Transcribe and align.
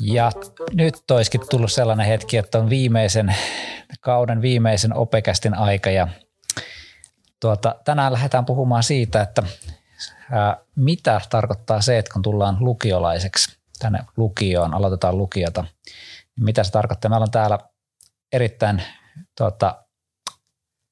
Ja 0.00 0.32
nyt 0.72 0.94
olisikin 1.10 1.40
tullut 1.50 1.72
sellainen 1.72 2.06
hetki, 2.06 2.36
että 2.36 2.58
on 2.58 2.70
viimeisen 2.70 3.36
kauden 4.00 4.42
viimeisen 4.42 4.96
opekästin 4.96 5.54
aika 5.54 5.90
ja 5.90 6.08
tuota, 7.40 7.74
tänään 7.84 8.12
lähdetään 8.12 8.46
puhumaan 8.46 8.82
siitä, 8.82 9.22
että 9.22 9.42
ää, 10.30 10.56
mitä 10.76 11.20
tarkoittaa 11.30 11.80
se, 11.80 11.98
että 11.98 12.12
kun 12.12 12.22
tullaan 12.22 12.56
lukiolaiseksi 12.60 13.56
tänne 13.78 13.98
lukioon, 14.16 14.74
aloitetaan 14.74 15.18
lukiota, 15.18 15.64
niin 16.36 16.44
mitä 16.44 16.64
se 16.64 16.72
tarkoittaa. 16.72 17.08
Meillä 17.08 17.24
on 17.24 17.30
täällä 17.30 17.58
erittäin 18.32 18.82
tuota, 19.38 19.84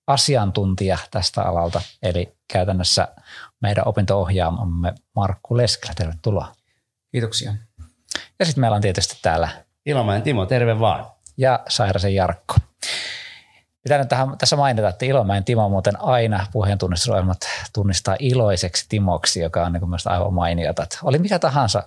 asiantuntija 0.06 0.98
tästä 1.10 1.42
alalta, 1.42 1.82
eli 2.02 2.36
käytännössä 2.52 3.08
meidän 3.60 3.88
opinto-ohjaamamme 3.88 4.92
Markku 5.16 5.56
Leskelä. 5.56 5.92
Tervetuloa. 5.96 6.52
Kiitoksia. 7.12 7.54
Ja 8.38 8.44
sitten 8.46 8.60
meillä 8.60 8.74
on 8.74 8.82
tietysti 8.82 9.18
täällä 9.22 9.48
Ilomäen 9.86 10.22
Timo, 10.22 10.46
terve 10.46 10.80
vaan. 10.80 11.06
Ja 11.36 11.60
Sairasen 11.68 12.14
Jarkko. 12.14 12.54
Pitää 13.82 14.04
tähän, 14.04 14.38
tässä 14.38 14.56
mainita, 14.56 14.88
että 14.88 15.06
Ilomäen 15.06 15.44
Timo 15.44 15.68
muuten 15.68 16.02
aina 16.02 16.46
puheentunnistusohjelmat 16.52 17.38
tunnistaa 17.72 18.16
iloiseksi 18.18 18.86
Timoksi, 18.88 19.40
joka 19.40 19.66
on 19.66 19.72
niin 19.72 19.80
kuin 19.80 19.92
aivan 20.04 20.34
mainiota. 20.34 20.86
Oli 21.02 21.18
mikä 21.18 21.38
tahansa 21.38 21.82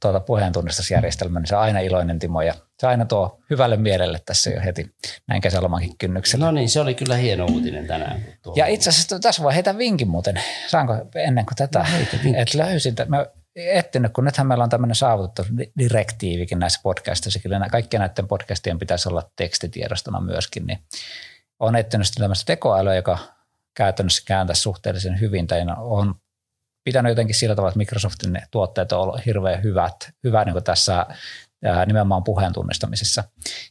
tuota 0.00 0.20
puheentunnistusjärjestelmä, 0.20 1.40
niin 1.40 1.46
se 1.46 1.56
on 1.56 1.62
aina 1.62 1.80
iloinen 1.80 2.18
Timo 2.18 2.42
ja 2.42 2.54
se 2.78 2.86
aina 2.86 3.04
tuo 3.04 3.40
hyvälle 3.50 3.76
mielelle 3.76 4.20
tässä 4.26 4.50
jo 4.50 4.60
heti 4.60 4.94
näin 5.26 5.40
kesälomankin 5.40 5.98
kynnyksellä. 5.98 6.44
No 6.44 6.50
niin, 6.50 6.68
se 6.68 6.80
oli 6.80 6.94
kyllä 6.94 7.16
hieno 7.16 7.46
uutinen 7.46 7.86
tänään. 7.86 8.24
Ja 8.56 8.66
itse 8.66 8.90
asiassa 8.90 9.18
tässä 9.18 9.42
voi 9.42 9.54
heitä 9.54 9.78
vinkin 9.78 10.08
muuten, 10.08 10.40
saanko 10.66 10.94
ennen 11.14 11.46
kuin 11.46 11.56
tätä, 11.56 11.78
no, 11.78 11.98
että 12.36 12.58
löysin, 12.58 12.94
mä 13.08 13.26
etsinyt, 13.56 14.12
kun 14.12 14.24
nythän 14.24 14.46
meillä 14.46 14.64
on 14.64 14.70
tämmöinen 14.70 14.94
saavutettu 14.94 15.42
direktiivikin 15.78 16.58
näissä 16.58 16.80
podcasteissa, 16.82 17.40
kyllä 17.40 17.68
kaikkien 17.70 18.00
näiden 18.00 18.28
podcastien 18.28 18.78
pitäisi 18.78 19.08
olla 19.08 19.30
tekstitiedostona 19.36 20.20
myöskin, 20.20 20.66
niin 20.66 20.78
on 21.60 21.76
etsinyt 21.76 22.06
tämmöistä 22.18 22.46
tekoälyä, 22.46 22.94
joka 22.94 23.18
käytännössä 23.74 24.22
kääntäisi 24.26 24.62
suhteellisen 24.62 25.20
hyvin, 25.20 25.46
tai 25.46 25.60
on 25.78 26.14
pitänyt 26.84 27.10
jotenkin 27.10 27.34
sillä 27.34 27.54
tavalla, 27.54 27.68
että 27.68 27.78
Microsoftin 27.78 28.42
tuotteet 28.50 28.92
on 28.92 29.00
ollut 29.00 29.26
hirveän 29.26 29.62
hyvät, 29.62 30.10
hyvä 30.24 30.44
niin 30.44 30.64
tässä 30.64 31.06
nimenomaan 31.86 32.24
puheen 32.24 32.52
tunnistamisessa. 32.52 33.24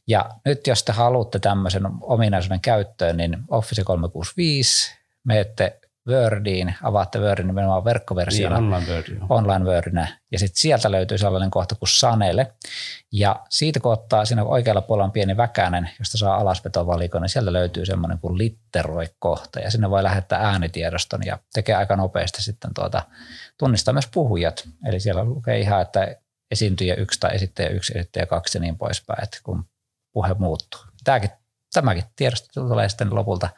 Ja 0.08 0.30
nyt 0.46 0.68
jos 0.68 0.84
te 0.84 0.92
haluatte 0.92 1.40
tämmöisen 1.40 1.84
ominaisuuden 2.02 2.62
käyttöön, 2.62 3.18
niin 3.18 3.38
Office 3.50 3.84
365, 3.84 4.92
menette 5.24 5.80
Wordiin, 6.08 6.76
avaatte 6.84 7.20
Wordin 7.20 7.48
nimenomaan 7.48 7.86
verkkoversiona. 7.86 8.60
Niin, 8.60 8.74
online 8.74 8.92
Word, 8.92 9.18
online 9.30 9.66
Wordina. 9.66 10.08
Ja 10.32 10.40
sitten 10.40 10.62
sieltä 10.62 10.92
löytyy 10.92 11.18
sellainen 11.18 11.52
kohta 11.52 11.76
kuin 11.76 11.90
Sanele. 11.90 12.54
Ja 13.12 13.40
siitä 13.50 13.80
kun 13.80 13.92
ottaa 13.92 14.26
siinä 14.26 14.44
oikealla 14.44 14.82
puolella 14.82 15.06
on 15.06 15.12
pieni 15.12 15.38
väkänen, 15.38 15.90
josta 16.00 16.18
saa 16.18 16.38
alasvetovalikon, 16.38 17.22
niin 17.22 17.30
sieltä 17.30 17.54
löytyy 17.54 17.86
semmoinen 17.86 18.20
kuin 18.20 18.38
litteroi-kohta. 18.38 19.60
Ja 19.60 19.72
sinne 19.72 19.90
voi 19.90 20.04
lähettää 20.04 20.40
äänitiedoston 20.40 21.26
ja 21.26 21.40
tekee 21.54 21.76
aika 21.76 21.96
nopeasti 21.96 22.44
sitten 22.44 22.74
tuota, 22.74 23.02
tunnistaa 23.58 23.94
myös 23.94 24.08
puhujat. 24.14 24.68
Eli 24.86 25.00
siellä 25.00 25.24
lukee 25.24 25.60
ihan, 25.60 25.82
että 25.82 26.16
esiintyjä 26.52 26.96
yksi 26.96 27.20
tai 27.20 27.36
esittäjä 27.36 27.70
yksi, 27.70 27.98
esittäjä 27.98 28.26
kaksi 28.26 28.58
ja 28.58 28.62
niin 28.62 28.78
poispäin, 28.78 29.24
että 29.24 29.40
kun 29.44 29.66
puhe 30.14 30.36
muuttuu. 30.40 30.82
Tämäkin, 31.04 31.30
tämäkin 31.74 32.04
tiedosto 32.16 32.68
tulee 32.68 32.90
sitten 32.90 33.16
lopulta 33.16 33.50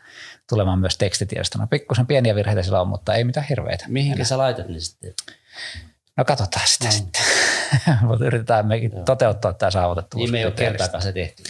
tulemaan 0.50 0.80
myös 0.80 0.98
tekstitiedostona. 0.98 1.68
Pikkusen 1.68 2.08
pieniä 2.08 2.36
virheitä 2.36 2.64
sillä 2.64 2.82
on, 2.82 2.88
mutta 2.88 3.14
ei 3.14 3.24
mitään 3.24 3.46
hirveitä. 3.50 3.86
Mihinkä 3.88 4.24
sä 4.24 4.38
laitat 4.38 4.68
ne 4.68 4.80
sitten? 4.80 5.14
No 6.18 6.26
katsotaan 6.26 6.68
sitä 6.68 6.86
no. 6.86 6.92
sitten. 6.92 7.22
mutta 8.08 8.26
yritetään 8.26 8.68
mekin 8.68 8.92
Joo. 8.94 9.04
toteuttaa 9.04 9.54
tämä 9.54 9.72
saavutettavuus. 9.72 10.26
Niin 10.26 10.32
me 10.32 10.40
ei 10.40 10.46
ole 10.46 10.54
kertaakaan 10.54 11.04
se 11.04 11.12
tehty. 11.12 11.44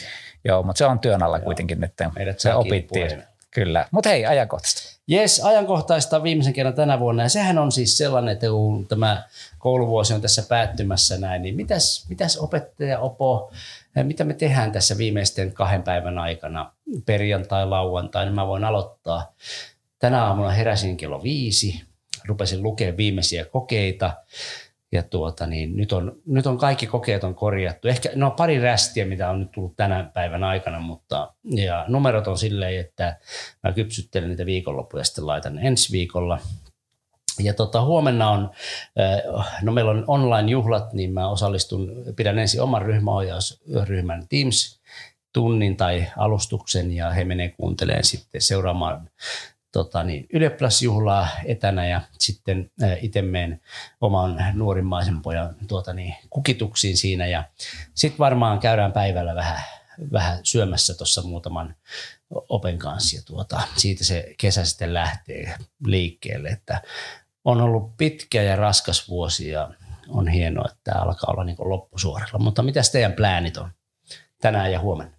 Joo, 0.43 0.63
mutta 0.63 0.77
se 0.77 0.85
on 0.85 0.99
työn 0.99 1.23
alla 1.23 1.37
Joo. 1.37 1.43
kuitenkin 1.43 1.79
nyt. 1.79 1.93
Meidät 2.15 2.39
se 2.39 2.53
opittiin. 2.53 3.07
Puheen. 3.07 3.27
Kyllä, 3.51 3.85
mutta 3.91 4.09
hei, 4.09 4.25
ajankohtaista. 4.25 4.98
Jes, 5.09 5.39
ajankohtaista 5.43 6.23
viimeisen 6.23 6.53
kerran 6.53 6.73
tänä 6.73 6.99
vuonna. 6.99 7.23
Ja 7.23 7.29
sehän 7.29 7.57
on 7.57 7.71
siis 7.71 7.97
sellainen, 7.97 8.33
että 8.33 8.47
kun 8.47 8.87
tämä 8.87 9.23
kouluvuosi 9.57 10.13
on 10.13 10.21
tässä 10.21 10.43
päättymässä 10.49 11.17
näin, 11.17 11.41
niin 11.41 11.55
mitäs, 11.55 12.05
mitäs 12.09 12.37
opettaja 12.37 12.99
Opo, 12.99 13.51
mitä 14.03 14.23
me 14.23 14.33
tehdään 14.33 14.71
tässä 14.71 14.97
viimeisten 14.97 15.53
kahden 15.53 15.83
päivän 15.83 16.17
aikana, 16.17 16.71
perjantai, 17.05 17.67
lauantai, 17.67 18.25
niin 18.25 18.35
mä 18.35 18.47
voin 18.47 18.63
aloittaa. 18.63 19.33
Tänä 19.99 20.25
aamuna 20.25 20.49
heräsin 20.49 20.97
kello 20.97 21.23
viisi, 21.23 21.81
rupesin 22.25 22.63
lukemaan 22.63 22.97
viimeisiä 22.97 23.45
kokeita 23.45 24.13
ja 24.91 25.03
tuota, 25.03 25.47
niin 25.47 25.77
nyt, 25.77 25.93
on, 25.93 26.15
nyt 26.25 26.47
on 26.47 26.57
kaikki 26.57 26.87
kokeet 26.87 27.23
on 27.23 27.35
korjattu. 27.35 27.87
Ehkä 27.87 28.09
no 28.15 28.31
pari 28.31 28.59
rästiä, 28.59 29.05
mitä 29.05 29.29
on 29.29 29.39
nyt 29.39 29.51
tullut 29.51 29.75
tänä 29.75 30.11
päivän 30.13 30.43
aikana, 30.43 30.79
mutta 30.79 31.33
ja 31.43 31.85
numerot 31.87 32.27
on 32.27 32.37
silleen, 32.37 32.79
että 32.79 33.17
mä 33.63 33.71
kypsyttelen 33.71 34.29
niitä 34.29 34.45
viikonloppuja 34.45 35.01
ja 35.01 35.05
sitten 35.05 35.27
laitan 35.27 35.59
ensi 35.59 35.91
viikolla. 35.91 36.39
Ja 37.39 37.53
tota, 37.53 37.81
huomenna 37.81 38.29
on, 38.29 38.51
no 39.61 39.71
meillä 39.71 39.91
on 39.91 40.03
online-juhlat, 40.07 40.93
niin 40.93 41.13
mä 41.13 41.29
osallistun, 41.29 41.91
pidän 42.15 42.39
ensin 42.39 42.61
oman 42.61 42.81
ryhmäohjausryhmän 42.81 44.27
Teams 44.29 44.79
tunnin 45.33 45.77
tai 45.77 46.07
alustuksen 46.17 46.91
ja 46.91 47.09
he 47.09 47.23
menee 47.23 47.49
kuuntelemaan 47.49 48.03
sitten 48.03 48.41
seuraamaan 48.41 49.09
tota, 49.71 50.03
niin, 50.03 50.27
ylioppilasjuhlaa 50.33 51.27
etänä 51.45 51.87
ja 51.87 52.01
sitten 52.19 52.71
itse 53.01 53.21
menen 53.21 53.61
oman 54.01 54.45
nuorimmaisen 54.53 55.21
pojan 55.21 55.55
tuota, 55.67 55.93
niin, 55.93 56.15
kukituksiin 56.29 56.97
siinä 56.97 57.25
ja 57.25 57.43
sitten 57.93 58.19
varmaan 58.19 58.59
käydään 58.59 58.91
päivällä 58.91 59.35
vähän, 59.35 59.63
vähän 60.11 60.39
syömässä 60.43 60.93
tuossa 60.93 61.21
muutaman 61.21 61.75
open 62.29 62.77
kanssa 62.77 63.15
ja 63.15 63.21
tuota, 63.25 63.61
siitä 63.77 64.03
se 64.03 64.33
kesä 64.37 64.65
sitten 64.65 64.93
lähtee 64.93 65.55
liikkeelle, 65.85 66.49
että 66.49 66.81
on 67.45 67.61
ollut 67.61 67.97
pitkä 67.97 68.43
ja 68.43 68.55
raskas 68.55 69.09
vuosi 69.09 69.49
ja 69.49 69.71
on 70.07 70.27
hienoa, 70.27 70.65
että 70.65 70.79
tämä 70.83 71.01
alkaa 71.01 71.31
olla 71.31 71.43
niin 71.43 71.57
loppusuoralla. 71.59 72.39
Mutta 72.39 72.63
mitä 72.63 72.81
teidän 72.91 73.13
pläänit 73.13 73.57
on 73.57 73.69
tänään 74.41 74.71
ja 74.71 74.79
huomenna? 74.79 75.18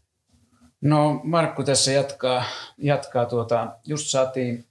No 0.80 1.20
Markku 1.24 1.62
tässä 1.64 1.92
jatkaa, 1.92 2.44
jatkaa 2.78 3.26
tuota, 3.26 3.76
just 3.86 4.06
saatiin 4.08 4.64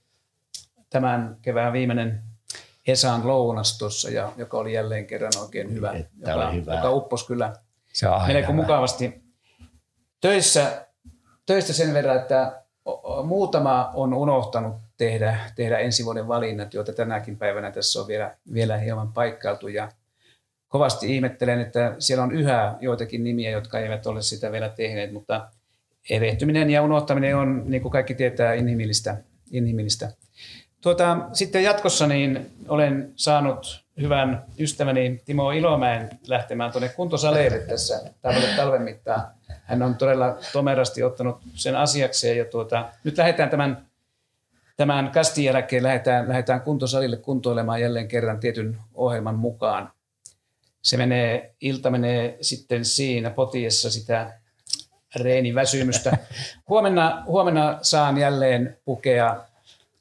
tämän 0.90 1.36
kevään 1.42 1.72
viimeinen 1.72 2.22
Esan 2.86 3.28
lounas 3.28 3.78
tuossa, 3.78 4.10
ja, 4.10 4.32
joka 4.36 4.58
oli 4.58 4.72
jälleen 4.72 5.06
kerran 5.06 5.32
oikein 5.40 5.72
hyvä, 5.72 5.92
Että 5.92 6.30
joka, 6.30 6.50
hyvä. 6.50 6.74
joka 6.74 6.90
uppos 6.90 7.26
kyllä 7.26 7.52
Se 7.92 8.08
on 8.08 8.26
melko 8.26 8.52
mukavasti. 8.52 9.22
Töissä, 10.20 10.86
töistä 11.46 11.72
sen 11.72 11.94
verran, 11.94 12.16
että 12.16 12.62
muutama 13.24 13.90
on 13.94 14.14
unohtanut 14.14 14.76
tehdä, 14.96 15.38
tehdä 15.56 15.78
ensi 15.78 16.04
vuoden 16.04 16.28
valinnat, 16.28 16.74
joita 16.74 16.92
tänäkin 16.92 17.36
päivänä 17.36 17.70
tässä 17.70 18.00
on 18.00 18.06
vielä, 18.06 18.36
vielä 18.52 18.76
hieman 18.76 19.12
paikkailtu. 19.12 19.68
Ja 19.68 19.88
kovasti 20.68 21.14
ihmettelen, 21.14 21.60
että 21.60 21.94
siellä 21.98 22.24
on 22.24 22.32
yhä 22.32 22.74
joitakin 22.80 23.24
nimiä, 23.24 23.50
jotka 23.50 23.78
eivät 23.78 24.06
ole 24.06 24.22
sitä 24.22 24.52
vielä 24.52 24.68
tehneet, 24.68 25.12
mutta 25.12 25.48
erehtyminen 26.10 26.70
ja 26.70 26.82
unohtaminen 26.82 27.36
on, 27.36 27.62
niin 27.66 27.82
kuin 27.82 27.92
kaikki 27.92 28.14
tietää, 28.14 28.54
inhimillistä. 28.54 29.16
inhimillistä. 29.50 30.12
Tuota, 30.80 31.18
sitten 31.32 31.62
jatkossa 31.62 32.06
niin 32.06 32.50
olen 32.68 33.12
saanut 33.16 33.84
hyvän 34.00 34.44
ystäväni 34.58 35.22
Timo 35.24 35.50
Ilomäen 35.50 36.10
lähtemään 36.26 36.72
tuonne 36.72 36.88
kuntosaleille 36.88 37.58
tässä 37.58 38.00
talven 38.56 38.82
mittaan. 38.82 39.26
Hän 39.64 39.82
on 39.82 39.94
todella 39.94 40.38
tomerasti 40.52 41.02
ottanut 41.02 41.40
sen 41.54 41.76
asiakseen 41.76 42.38
ja 42.38 42.44
tuota, 42.44 42.88
nyt 43.04 43.18
lähdetään 43.18 43.50
tämän, 43.50 43.86
tämän 44.76 45.10
kastin 45.10 45.44
jälkeen 45.44 45.82
lähdetään, 45.82 46.28
lähdetään 46.28 46.60
kuntosalille 46.60 47.16
kuntoilemaan 47.16 47.80
jälleen 47.80 48.08
kerran 48.08 48.40
tietyn 48.40 48.78
ohjelman 48.94 49.38
mukaan. 49.38 49.92
Se 50.82 50.96
menee, 50.96 51.54
ilta 51.60 51.90
menee 51.90 52.38
sitten 52.40 52.84
siinä 52.84 53.30
potiessa 53.30 53.90
sitä 53.90 54.39
reeniväsymystä. 55.16 56.18
Huomenna, 56.68 57.22
huomenna 57.26 57.78
saan 57.82 58.18
jälleen 58.18 58.78
pukea 58.84 59.44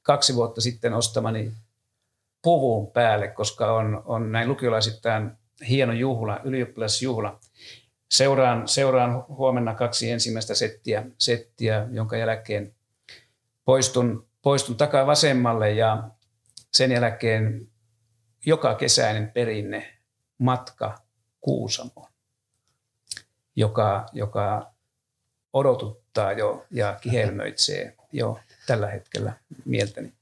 kaksi 0.01 0.35
vuotta 0.35 0.61
sitten 0.61 0.93
ostamani 0.93 1.51
puvun 2.41 2.91
päälle, 2.91 3.27
koska 3.27 3.73
on, 3.73 4.01
on 4.05 4.31
näin 4.31 4.49
lukiolaisittain 4.49 5.31
hieno 5.69 5.93
juhla, 5.93 6.39
ylioppilasjuhla. 6.43 7.39
Seuraan, 8.11 8.67
seuraan 8.67 9.25
huomenna 9.27 9.75
kaksi 9.75 10.11
ensimmäistä 10.11 10.55
settiä, 10.55 11.05
settiä 11.17 11.87
jonka 11.91 12.17
jälkeen 12.17 12.73
poistun, 13.65 14.27
poistun 14.41 14.77
takaa 14.77 15.07
vasemmalle 15.07 15.71
ja 15.71 16.03
sen 16.73 16.91
jälkeen 16.91 17.67
joka 18.45 18.75
kesäinen 18.75 19.31
perinne 19.31 19.93
matka 20.37 20.97
Kuusamoon, 21.41 22.11
joka, 23.55 24.05
joka 24.13 24.71
odotuttaa 25.53 26.31
jo 26.31 26.65
ja 26.71 26.97
kihelmöitsee 27.01 27.95
jo 28.11 28.39
tällä 28.67 28.87
hetkellä 28.87 29.33
mieltäni. 29.65 30.13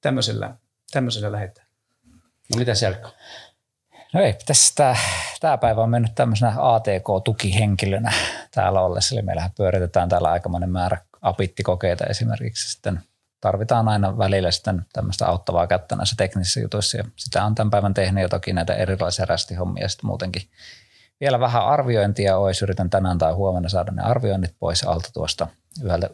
Tämmöisellä, 0.00 0.54
tämmöisellä 0.90 1.32
lähdetään. 1.32 1.66
No 2.52 2.58
mitä 2.58 2.72
Jarkko? 2.82 3.10
No 4.12 4.20
ei, 4.20 4.34
tässä 4.46 4.74
tämä, 4.74 4.96
tämä 5.40 5.58
päivä 5.58 5.82
on 5.82 5.90
mennyt 5.90 6.14
tämmöisenä 6.14 6.52
ATK-tukihenkilönä 6.58 8.12
täällä 8.50 8.80
ollessa. 8.80 9.14
Eli 9.14 9.22
meillähän 9.22 9.50
pyöritetään 9.56 10.08
täällä 10.08 10.30
aikamoinen 10.30 10.70
määrä 10.70 10.98
apittikokeita 11.22 12.04
esimerkiksi. 12.04 12.72
Sitten 12.72 13.00
tarvitaan 13.40 13.88
aina 13.88 14.18
välillä 14.18 14.50
sitten 14.50 14.86
tämmöistä 14.92 15.26
auttavaa 15.26 15.66
kättä 15.66 15.96
näissä 15.96 16.16
teknisissä 16.18 16.60
jutuissa. 16.60 16.96
Ja 16.96 17.04
sitä 17.16 17.44
on 17.44 17.54
tämän 17.54 17.70
päivän 17.70 17.94
tehnyt 17.94 18.22
jo 18.22 18.28
toki 18.28 18.52
näitä 18.52 18.74
erilaisia 18.74 19.24
rästihommia 19.24 19.88
sitten 19.88 20.06
muutenkin. 20.06 20.42
Vielä 21.20 21.40
vähän 21.40 21.66
arviointia 21.66 22.36
olisi. 22.36 22.64
Yritän 22.64 22.90
tänään 22.90 23.18
tai 23.18 23.32
huomenna 23.32 23.68
saada 23.68 23.92
ne 23.92 24.02
arvioinnit 24.02 24.54
pois 24.58 24.84
alta 24.84 25.10
tuosta 25.12 25.46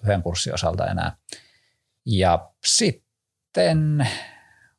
yhden 0.02 0.22
kurssin 0.22 0.54
osalta 0.54 0.86
enää. 0.86 1.16
Ja 2.06 2.48
sitten 2.64 4.06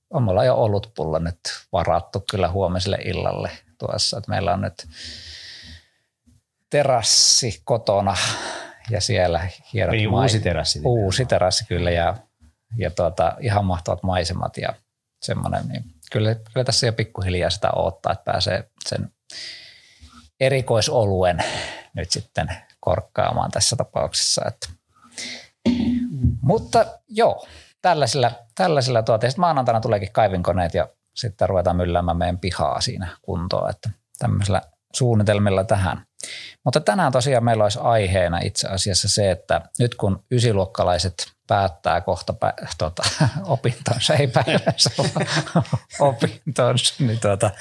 on 0.09 0.23
mulla 0.23 0.45
jo 0.45 0.55
ollut 0.55 0.91
pulla 0.95 1.19
nyt 1.19 1.39
varattu 1.71 2.23
kyllä 2.31 2.49
huomiselle 2.49 2.97
illalle 3.03 3.49
tuossa. 3.77 4.17
Että 4.17 4.29
meillä 4.29 4.53
on 4.53 4.61
nyt 4.61 4.87
terassi 6.69 7.61
kotona 7.63 8.15
ja 8.89 9.01
siellä 9.01 9.47
hienot 9.73 9.93
Eli 9.93 10.07
uusi 10.07 10.39
terassi. 10.39 10.81
Uusi 10.83 11.25
terassi 11.25 11.65
kyllä 11.67 11.91
ja, 11.91 12.17
ja 12.77 12.91
tuota, 12.91 13.35
ihan 13.39 13.65
mahtavat 13.65 14.03
maisemat 14.03 14.57
ja 14.57 14.73
semmoinen. 15.21 15.67
Niin 15.67 15.83
kyllä, 16.11 16.35
kyllä 16.35 16.63
tässä 16.63 16.85
jo 16.85 16.93
pikkuhiljaa 16.93 17.49
sitä 17.49 17.71
odottaa, 17.71 18.13
että 18.13 18.31
pääsee 18.31 18.69
sen 18.89 19.11
erikoisoluen 20.39 21.37
nyt 21.93 22.11
sitten 22.11 22.47
korkkaamaan 22.79 23.51
tässä 23.51 23.75
tapauksessa. 23.75 24.41
Että. 24.47 24.69
Mutta 26.41 26.85
joo, 27.09 27.47
tällaisilla, 27.81 28.31
tällaisilla 28.55 29.03
tuota. 29.03 29.29
Sitten 29.29 29.41
maanantaina 29.41 29.81
tuleekin 29.81 30.11
kaivinkoneet 30.11 30.73
ja 30.73 30.87
sitten 31.15 31.49
ruvetaan 31.49 31.75
mylläämään 31.75 32.17
meidän 32.17 32.39
pihaa 32.39 32.81
siinä 32.81 33.17
kuntoon, 33.21 33.69
että 33.69 33.89
tämmöisellä 34.19 34.61
suunnitelmilla 34.93 35.63
tähän. 35.63 36.05
Mutta 36.65 36.79
tänään 36.79 37.11
tosiaan 37.11 37.43
meillä 37.43 37.63
olisi 37.63 37.79
aiheena 37.81 38.39
itse 38.39 38.67
asiassa 38.67 39.09
se, 39.09 39.31
että 39.31 39.61
nyt 39.79 39.95
kun 39.95 40.23
ysiluokkalaiset 40.31 41.31
päättää 41.47 42.01
kohta 42.01 42.33
pä, 42.33 42.53
tuota, 42.77 43.03
opintonsa, 43.45 44.13
ei 44.13 44.27
päivänsä 44.27 44.89
opintonsa, 45.99 46.95
niin, 46.99 47.19
tuota, 47.19 47.51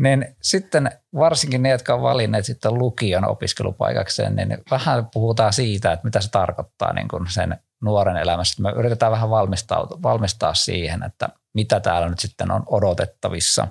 niin 0.00 0.36
sitten 0.42 0.90
varsinkin 1.14 1.62
ne, 1.62 1.70
jotka 1.70 1.94
on 1.94 2.02
valinneet 2.02 2.44
sitten 2.44 2.74
lukion 2.74 3.28
opiskelupaikakseen, 3.28 4.36
niin 4.36 4.58
vähän 4.70 5.06
puhutaan 5.06 5.52
siitä, 5.52 5.92
että 5.92 6.04
mitä 6.04 6.20
se 6.20 6.30
tarkoittaa 6.30 6.92
niin 6.92 7.08
kuin 7.08 7.26
sen 7.30 7.58
nuoren 7.80 8.16
elämässä. 8.16 8.62
Me 8.62 8.70
yritetään 8.70 9.12
vähän 9.12 9.30
valmistaa, 9.30 9.88
valmistaa 10.02 10.54
siihen, 10.54 11.02
että 11.02 11.28
mitä 11.54 11.80
täällä 11.80 12.08
nyt 12.08 12.18
sitten 12.18 12.50
on 12.50 12.62
odotettavissa. 12.66 13.68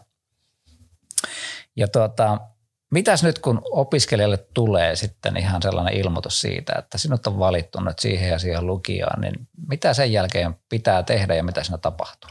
Ja 1.76 1.88
tuota, 1.88 2.40
mitäs 2.92 3.24
nyt 3.24 3.40
kun 3.40 3.62
opiskelijalle 3.72 4.48
tulee 4.54 4.96
sitten 4.96 5.38
ihan 5.38 5.62
sellainen 5.62 5.94
ilmoitus 5.94 6.42
siitä, 6.42 6.74
että 6.80 6.98
sinut 6.98 7.28
on 7.28 7.40
valittu 7.40 7.80
nyt 7.80 8.00
siihen 8.00 8.30
ja 8.30 8.40
siihen 8.40 8.68
lukioon, 8.68 9.22
niin 9.22 9.48
mitä 9.68 9.94
sen 9.94 10.12
jälkeen 10.12 10.56
pitää 10.70 11.04
tehdä 11.04 11.36
ja 11.36 11.44
mitä 11.44 11.64
siinä 11.64 11.78
tapahtuu? 11.78 12.30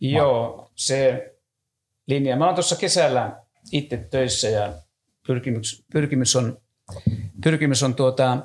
Joo, 0.00 0.70
se 0.74 1.33
linja. 2.06 2.36
Mä 2.36 2.46
oon 2.46 2.54
tuossa 2.54 2.76
kesällä 2.76 3.36
itse 3.72 3.96
töissä 3.96 4.48
ja 4.48 4.72
pyrkimys, 5.26 5.84
pyrkimys 5.92 6.36
on, 6.36 6.58
pyrkimys 7.44 7.82
on 7.82 7.94
tuota, 7.94 8.38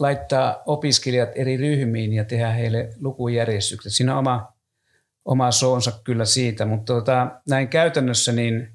laittaa 0.00 0.62
opiskelijat 0.66 1.28
eri 1.34 1.56
ryhmiin 1.56 2.12
ja 2.12 2.24
tehdä 2.24 2.50
heille 2.50 2.90
lukujärjestykset. 3.00 3.92
Siinä 3.92 4.12
on 4.12 4.18
oma, 4.18 4.52
oma 5.24 5.50
soonsa 5.50 5.92
kyllä 6.04 6.24
siitä, 6.24 6.64
mutta 6.64 6.92
tuota, 6.92 7.40
näin 7.48 7.68
käytännössä 7.68 8.32
niin 8.32 8.72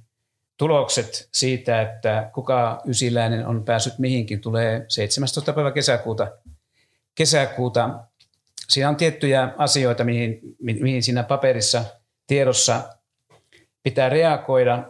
tulokset 0.57 1.29
siitä, 1.33 1.81
että 1.81 2.29
kuka 2.33 2.81
ysiläinen 2.87 3.47
on 3.47 3.65
päässyt 3.65 3.99
mihinkin, 3.99 4.41
tulee 4.41 4.85
17. 4.87 5.53
päivä 5.53 5.71
kesäkuuta. 5.71 6.31
kesäkuuta. 7.15 7.99
Siinä 8.69 8.89
on 8.89 8.95
tiettyjä 8.95 9.53
asioita, 9.57 10.03
mihin, 10.03 10.39
mihin 10.61 11.03
siinä 11.03 11.23
paperissa 11.23 11.85
tiedossa 12.27 12.98
pitää 13.83 14.09
reagoida. 14.09 14.83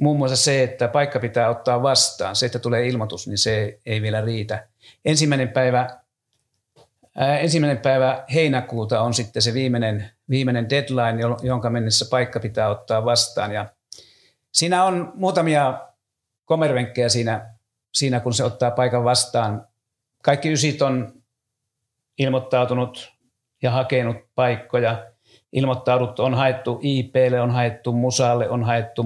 Muun 0.00 0.18
muassa 0.18 0.36
se, 0.36 0.62
että 0.62 0.88
paikka 0.88 1.20
pitää 1.20 1.48
ottaa 1.48 1.82
vastaan. 1.82 2.36
Se, 2.36 2.46
että 2.46 2.58
tulee 2.58 2.86
ilmoitus, 2.86 3.26
niin 3.26 3.38
se 3.38 3.80
ei 3.86 4.02
vielä 4.02 4.20
riitä. 4.20 4.68
Ensimmäinen 5.04 5.48
päivä, 5.48 6.00
ää, 7.14 7.38
ensimmäinen 7.38 7.78
päivä 7.78 8.24
heinäkuuta 8.34 9.00
on 9.00 9.14
sitten 9.14 9.42
se 9.42 9.54
viimeinen, 9.54 10.10
viimeinen 10.30 10.70
deadline, 10.70 11.22
jonka 11.42 11.70
mennessä 11.70 12.06
paikka 12.10 12.40
pitää 12.40 12.68
ottaa 12.68 13.04
vastaan. 13.04 13.52
Ja 13.52 13.66
siinä 14.52 14.84
on 14.84 15.12
muutamia 15.14 15.88
komervenkkejä 16.44 17.08
siinä, 17.08 17.54
siinä, 17.94 18.20
kun 18.20 18.34
se 18.34 18.44
ottaa 18.44 18.70
paikan 18.70 19.04
vastaan. 19.04 19.66
Kaikki 20.22 20.52
ysit 20.52 20.82
on 20.82 21.22
ilmoittautunut 22.18 23.12
ja 23.62 23.70
hakenut 23.70 24.16
paikkoja. 24.34 25.06
Ilmoittaudut 25.52 26.20
on 26.20 26.34
haettu 26.34 26.80
IPlle, 26.82 27.40
on 27.40 27.50
haettu 27.50 27.92
Musalle, 27.92 28.48
on 28.48 28.64
haettu 28.64 29.02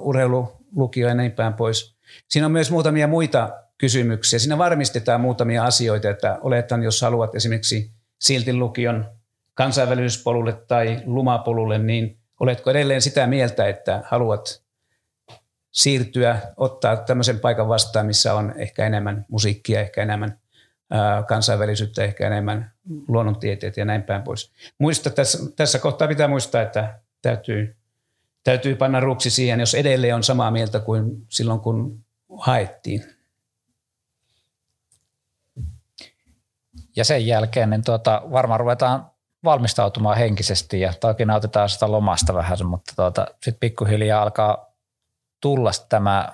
urheilulukio 0.00 1.08
ja 1.08 1.14
niin 1.14 1.32
päin 1.32 1.54
pois. 1.54 1.96
Siinä 2.28 2.46
on 2.46 2.52
myös 2.52 2.70
muutamia 2.70 3.08
muita 3.08 3.50
kysymyksiä. 3.78 4.38
Siinä 4.38 4.58
varmistetaan 4.58 5.20
muutamia 5.20 5.64
asioita, 5.64 6.10
että 6.10 6.38
oletan, 6.42 6.82
jos 6.82 7.02
haluat 7.02 7.34
esimerkiksi 7.34 7.90
silti 8.20 8.54
lukion 8.54 9.06
kansainvälisyyspolulle 9.54 10.52
tai 10.52 11.02
lumapolulle, 11.04 11.78
niin 11.78 12.18
oletko 12.40 12.70
edelleen 12.70 13.02
sitä 13.02 13.26
mieltä, 13.26 13.68
että 13.68 14.02
haluat 14.06 14.62
siirtyä, 15.70 16.38
ottaa 16.56 16.96
tämmöisen 16.96 17.40
paikan 17.40 17.68
vastaan, 17.68 18.06
missä 18.06 18.34
on 18.34 18.54
ehkä 18.56 18.86
enemmän 18.86 19.26
musiikkia, 19.28 19.80
ehkä 19.80 20.02
enemmän 20.02 20.38
kansainvälisyyttä, 21.28 22.04
ehkä 22.04 22.26
enemmän 22.26 22.72
luonnontieteet 23.08 23.76
ja 23.76 23.84
näin 23.84 24.02
päin 24.02 24.22
pois. 24.22 24.52
Muista, 24.78 25.10
tässä, 25.10 25.38
tässä 25.56 25.78
kohtaa 25.78 26.08
pitää 26.08 26.28
muistaa, 26.28 26.62
että 26.62 26.98
täytyy, 27.22 27.76
täytyy 28.44 28.74
panna 28.74 29.00
ruksi 29.00 29.30
siihen, 29.30 29.60
jos 29.60 29.74
edelleen 29.74 30.14
on 30.14 30.22
samaa 30.22 30.50
mieltä 30.50 30.80
kuin 30.80 31.26
silloin, 31.28 31.60
kun 31.60 32.04
haettiin. 32.38 33.04
Ja 36.96 37.04
sen 37.04 37.26
jälkeen 37.26 37.70
niin 37.70 37.84
tuota, 37.84 38.22
varmaan 38.32 38.60
ruvetaan 38.60 39.10
valmistautumaan 39.44 40.16
henkisesti 40.16 40.80
ja 40.80 40.92
toki 41.00 41.24
nautitaan 41.24 41.68
sitä 41.68 41.92
lomasta 41.92 42.34
vähän, 42.34 42.66
mutta 42.66 42.92
tuota, 42.96 43.26
sitten 43.32 43.60
pikkuhiljaa 43.60 44.22
alkaa 44.22 44.74
tulla 45.40 45.70
tämä 45.88 46.28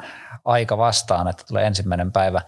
aika 0.45 0.79
vastaan, 0.79 1.29
että 1.29 1.45
tulee 1.49 1.67
ensimmäinen 1.67 2.13
päivä. 2.13 2.43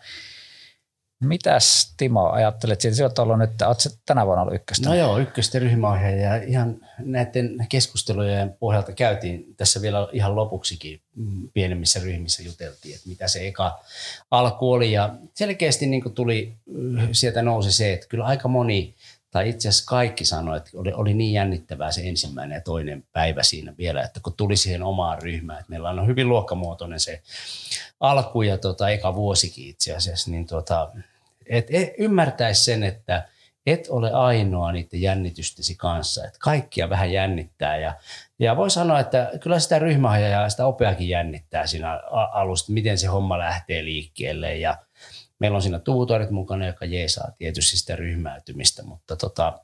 Mitäs 1.23 1.95
Timo 1.97 2.31
ajattelet 2.31 2.81
siitä? 2.81 2.97
Sinä 2.97 3.07
olet 3.07 3.19
ollut 3.19 3.38
nyt, 3.38 3.62
oletko 3.62 3.83
tänä 4.07 4.26
vuonna 4.26 4.43
ollut 4.43 4.55
ykköstä? 4.55 4.88
No 4.88 4.95
joo, 4.95 5.19
ykkösten 5.19 5.62
ryhmäohjaaja 5.62 6.37
ja 6.37 6.43
ihan 6.43 6.76
näiden 6.99 7.67
keskustelujen 7.69 8.57
pohjalta 8.61 8.93
käytiin 8.93 9.55
tässä 9.57 9.83
vielä 9.83 10.09
ihan 10.12 10.37
lopuksikin 10.37 11.00
pienemmissä 11.52 12.00
ryhmissä 12.00 12.43
juteltiin, 12.43 12.95
että 12.95 13.09
mitä 13.09 13.29
se 13.29 13.47
eka 13.47 13.81
alku 14.31 14.73
oli 14.73 14.93
ja 14.93 15.14
selkeästi 15.35 15.87
niin 15.87 16.14
tuli, 16.14 16.52
sieltä 17.12 17.43
nousi 17.43 17.73
se, 17.73 17.93
että 17.93 18.07
kyllä 18.09 18.25
aika 18.25 18.49
moni 18.49 18.95
tai 19.33 19.49
itse 19.49 19.69
asiassa 19.69 19.88
kaikki 19.88 20.25
sanoi, 20.25 20.57
että 20.57 20.71
oli, 20.75 20.93
oli 20.93 21.14
niin 21.14 21.33
jännittävää 21.33 21.93
se 21.93 22.00
ensimmäinen 22.05 22.57
ja 22.57 22.61
toinen 22.61 23.05
päivä 23.12 23.43
siinä 23.43 23.75
vielä, 23.79 24.02
että 24.02 24.21
kun 24.21 24.33
tuli 24.33 24.57
siihen 24.57 24.83
omaan 24.83 25.23
ryhmään, 25.23 25.61
että 25.61 25.71
meillä 25.71 25.91
on 25.91 26.07
hyvin 26.07 26.29
luokkamuotoinen 26.29 27.00
se 27.00 27.23
alku 28.00 28.43
ja 28.43 28.59
tota, 28.59 28.91
eka 28.91 29.14
vuosikin 29.14 29.69
itse 29.69 29.95
asiassa, 29.95 30.31
niin 30.31 30.47
tota, 30.47 30.91
et, 31.47 31.67
et 31.71 31.93
ymmärtäisi 31.99 32.65
sen, 32.65 32.83
että 32.83 33.29
et 33.67 33.87
ole 33.91 34.13
ainoa 34.13 34.73
niiden 34.73 35.01
jännitystesi 35.01 35.77
kanssa, 35.77 36.25
että 36.25 36.39
kaikkia 36.41 36.91
vähän 36.91 37.13
jännittää. 37.13 37.77
Ja, 37.77 37.95
ja 38.39 38.57
voi 38.57 38.71
sanoa, 38.71 39.01
että 39.01 39.31
kyllä 39.41 39.59
sitä 39.59 39.79
ryhmää 39.79 40.19
ja 40.19 40.49
sitä 40.49 40.67
opeakin 40.67 41.09
jännittää 41.09 41.67
siinä 41.67 42.01
alusta, 42.33 42.73
miten 42.73 42.99
se 42.99 43.07
homma 43.07 43.39
lähtee 43.39 43.85
liikkeelle. 43.85 44.57
Ja 44.57 44.77
meillä 45.39 45.57
on 45.57 45.63
siinä 45.63 45.79
tuutorit 45.79 46.31
mukana, 46.31 46.67
joka 46.67 46.85
jeesaa 46.85 47.31
tietysti 47.39 47.77
sitä 47.77 47.97
ryhmäytymistä, 47.97 48.83
mutta 48.83 49.17
tota, 49.17 49.59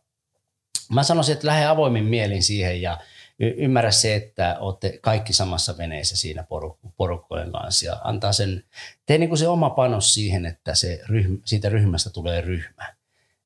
mä 0.93 1.03
sanoisin, 1.03 1.33
että 1.33 1.47
lähde 1.47 1.67
avoimin 1.67 2.05
mielin 2.05 2.43
siihen 2.43 2.83
ja 2.83 2.99
ymmärrä 3.39 3.91
se, 3.91 4.15
että 4.15 4.57
olette 4.61 4.99
kaikki 5.03 5.33
samassa 5.33 5.79
veneessä 5.79 6.17
siinä 6.17 6.43
poruk- 6.43 6.91
porukkojen 6.97 7.53
kanssa 7.53 7.87
ja 7.87 8.01
antaa 8.05 8.33
sen, 8.33 8.65
tee 9.07 9.19
niin 9.19 9.29
kuin 9.29 9.39
se 9.39 9.49
oma 9.49 9.71
panos 9.71 10.15
siihen, 10.15 10.47
että 10.47 10.75
se 10.75 11.01
ryhmä, 11.09 11.39
siitä 11.45 11.69
ryhmästä 11.69 12.11
tulee 12.11 12.41
ryhmä. 12.41 12.95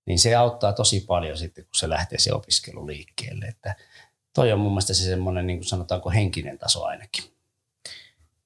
Niin 0.06 0.18
se 0.18 0.34
auttaa 0.34 0.72
tosi 0.72 1.00
paljon 1.00 1.38
sitten, 1.38 1.64
kun 1.64 1.74
se 1.74 1.88
lähtee 1.88 2.18
se 2.18 2.32
opiskelu 2.32 2.86
liikkeelle. 2.86 3.44
Että 3.44 3.74
toi 4.34 4.52
on 4.52 4.60
mun 4.60 4.72
mielestä 4.72 4.94
se 4.94 5.04
semmoinen, 5.04 5.46
niin 5.46 5.58
kuin 5.58 5.68
sanotaanko 5.68 6.10
henkinen 6.10 6.58
taso 6.58 6.84
ainakin. 6.84 7.24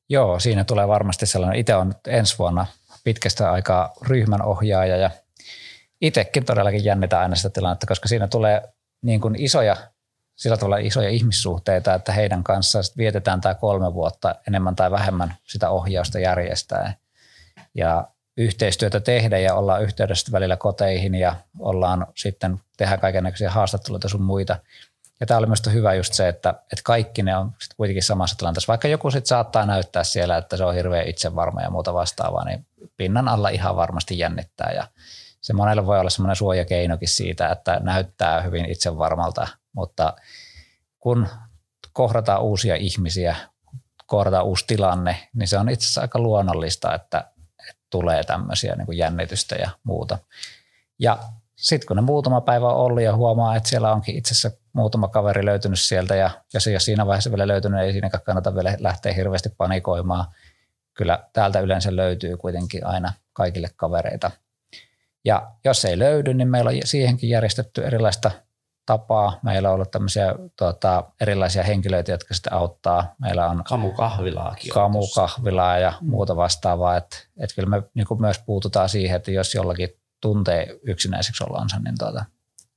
Joo, 0.09 0.41
siinä 0.41 0.65
tulee 0.65 0.88
varmasti 0.88 1.26
sellainen. 1.26 1.61
Itse 1.61 1.75
on 1.75 1.95
ensi 2.07 2.38
vuonna 2.38 2.67
pitkästä 3.05 3.53
aikaa 3.53 3.93
ryhmän 4.03 4.43
ohjaaja 4.43 4.97
ja 4.97 5.11
itsekin 6.00 6.45
todellakin 6.45 6.85
jännitään 6.85 7.23
aina 7.23 7.37
sitä 7.37 7.50
tilannetta, 7.50 7.87
koska 7.87 8.09
siinä 8.09 8.29
tulee 8.29 8.62
niin 9.03 9.21
kuin 9.21 9.43
isoja 9.43 9.76
sillä 10.37 10.57
tavalla 10.57 10.76
isoja 10.76 11.09
ihmissuhteita, 11.09 11.95
että 11.95 12.12
heidän 12.12 12.45
kanssaan 12.45 12.85
vietetään 12.97 13.40
tämä 13.40 13.55
kolme 13.55 13.95
vuotta 13.95 14.35
enemmän 14.49 14.76
tai 14.76 14.90
vähemmän 14.90 15.35
sitä 15.45 15.71
ohjausta 15.71 16.19
järjestää. 16.19 16.95
Ja 17.75 18.09
yhteistyötä 18.37 19.00
tehdä 19.00 19.38
ja 19.38 19.55
ollaan 19.55 19.83
yhteydessä 19.83 20.33
välillä 20.33 20.57
koteihin 20.57 21.14
ja 21.14 21.37
ollaan 21.59 22.07
sitten 22.14 22.61
tehdä 22.76 22.97
kaikenlaisia 22.97 23.50
haastatteluita 23.50 24.09
sun 24.09 24.23
muita. 24.23 24.57
Ja 25.21 25.26
tämä 25.26 25.38
oli 25.38 25.47
myös 25.47 25.62
hyvä 25.73 25.95
just 25.95 26.12
se, 26.12 26.28
että, 26.28 26.50
että 26.50 26.83
kaikki 26.85 27.23
ne 27.23 27.37
on 27.37 27.52
sit 27.59 27.75
kuitenkin 27.76 28.02
samassa 28.02 28.38
tilanteessa. 28.38 28.71
Vaikka 28.71 28.88
joku 28.88 29.11
sitten 29.11 29.28
saattaa 29.28 29.66
näyttää 29.66 30.05
siellä, 30.05 30.37
että 30.37 30.57
se 30.57 30.64
on 30.64 30.75
hirveän 30.75 31.09
itsevarma 31.09 31.62
ja 31.62 31.71
muuta 31.71 31.95
vastaavaa, 31.95 32.45
niin 32.45 32.66
pinnan 32.97 33.28
alla 33.28 33.49
ihan 33.49 33.76
varmasti 33.76 34.19
jännittää. 34.19 34.73
Ja 34.73 34.88
se 35.47 35.53
monelle 35.53 35.87
voi 35.87 36.00
olla 36.00 36.11
semmoinen 36.11 36.37
suojakeinokin 36.37 37.09
siitä, 37.09 37.49
että 37.49 37.81
näyttää 37.83 38.41
hyvin 38.41 38.71
itsevarmalta, 38.71 39.49
mutta 39.73 40.17
kun 40.99 41.29
kohdataan 41.93 42.43
uusia 42.43 42.76
ihmisiä, 42.76 43.37
kohdataan 44.07 44.45
uusi 44.45 44.65
tilanne, 44.67 45.29
niin 45.35 45.49
se 45.49 45.59
on 45.59 45.69
itse 45.69 45.85
asiassa 45.85 46.00
aika 46.00 46.19
luonnollista, 46.19 46.95
että, 46.95 47.25
että 47.71 47.83
tulee 47.91 48.25
tämmöisiä 48.25 48.75
niin 48.76 48.87
kuin 48.87 48.99
jännitystä 48.99 49.55
ja 49.55 49.71
muuta. 49.83 50.19
Ja 50.99 51.19
sitten 51.57 51.87
kun 51.87 51.97
ne 51.97 52.03
muutama 52.03 52.41
päivä 52.41 52.69
on 52.69 52.76
ollut 52.76 53.03
ja 53.03 53.17
huomaa, 53.17 53.57
että 53.57 53.69
siellä 53.69 53.93
onkin 53.93 54.17
itse 54.17 54.33
asiassa 54.33 54.59
muutama 54.73 55.09
kaveri 55.09 55.45
löytynyt 55.45 55.81
sieltä 55.81 56.17
ja 56.17 56.31
jos 56.55 56.67
ei 56.67 56.75
ole 56.75 56.81
siinä 56.81 57.07
vaiheessa 57.07 57.31
vielä 57.31 57.49
löytynyt, 57.49 57.81
ei 57.81 57.93
siinä 57.93 58.11
kannata 58.11 58.55
vielä 58.55 58.76
lähteä 58.79 59.12
hirveästi 59.12 59.49
panikoimaan. 59.49 60.25
Kyllä 60.95 61.25
täältä 61.33 61.61
yleensä 61.61 61.97
löytyy 61.97 62.37
kuitenkin 62.37 62.87
aina 62.87 63.12
kaikille 63.33 63.71
kavereita. 63.76 64.31
Ja 65.26 65.50
jos 65.64 65.85
ei 65.85 65.99
löydy, 65.99 66.35
niin 66.35 66.49
meillä 66.49 66.68
on 66.68 66.76
siihenkin 66.85 67.30
järjestetty 67.30 67.85
erilaista 67.85 68.30
tapaa. 68.87 69.40
Meillä 69.42 69.68
on 69.68 69.75
ollut 69.75 69.90
tämmöisiä 69.90 70.35
tuota, 70.59 71.04
erilaisia 71.21 71.62
henkilöitä, 71.62 72.12
jotka 72.12 72.35
sitten 72.35 72.52
auttaa. 72.52 73.14
Meillä 73.21 73.50
on 73.50 73.64
kamukahvilaakin. 73.64 74.73
Kamukahvilaa 74.73 75.78
ja 75.78 75.92
muuta 76.00 76.37
vastaavaa. 76.37 76.97
Että 76.97 77.16
et 77.37 77.50
kyllä 77.54 77.68
me 77.68 77.83
niin 77.95 78.06
myös 78.21 78.38
puututaan 78.38 78.88
siihen, 78.88 79.16
että 79.16 79.30
jos 79.30 79.54
jollakin 79.54 79.88
tuntee 80.21 80.78
yksinäiseksi 80.83 81.45
ollansa, 81.45 81.78
niin 81.78 81.95
tuota, 81.99 82.25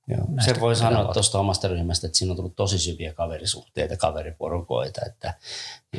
Joo. 0.07 0.27
Se 0.45 0.59
voi 0.59 0.75
sanoa 0.75 1.13
tuosta 1.13 1.39
omasta 1.39 1.67
ryhmästä, 1.67 2.07
että 2.07 2.17
siinä 2.17 2.31
on 2.31 2.35
tullut 2.35 2.55
tosi 2.55 2.79
syviä 2.79 3.13
kaverisuhteita, 3.13 3.97
kaveriporukoita, 3.97 5.01
että, 5.05 5.33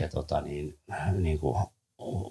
ja 0.00 0.08
tota 0.08 0.40
niin, 0.40 0.78
niin 1.12 1.38
kuin 1.38 1.56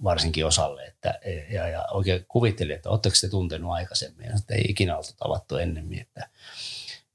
varsinkin 0.03 0.45
osalle, 0.45 0.85
että, 0.85 1.19
ja, 1.49 1.67
ja 1.67 1.85
oikein 1.91 2.25
kuvittelin, 2.27 2.75
että 2.75 2.89
oletteko 2.89 3.15
te 3.21 3.29
tuntenut 3.29 3.71
aikaisemmin, 3.71 4.35
että 4.37 4.53
ei 4.53 4.65
ikinä 4.69 4.97
oltu 4.97 5.09
tavattu 5.17 5.57
ennemmin, 5.57 6.01
että, 6.01 6.29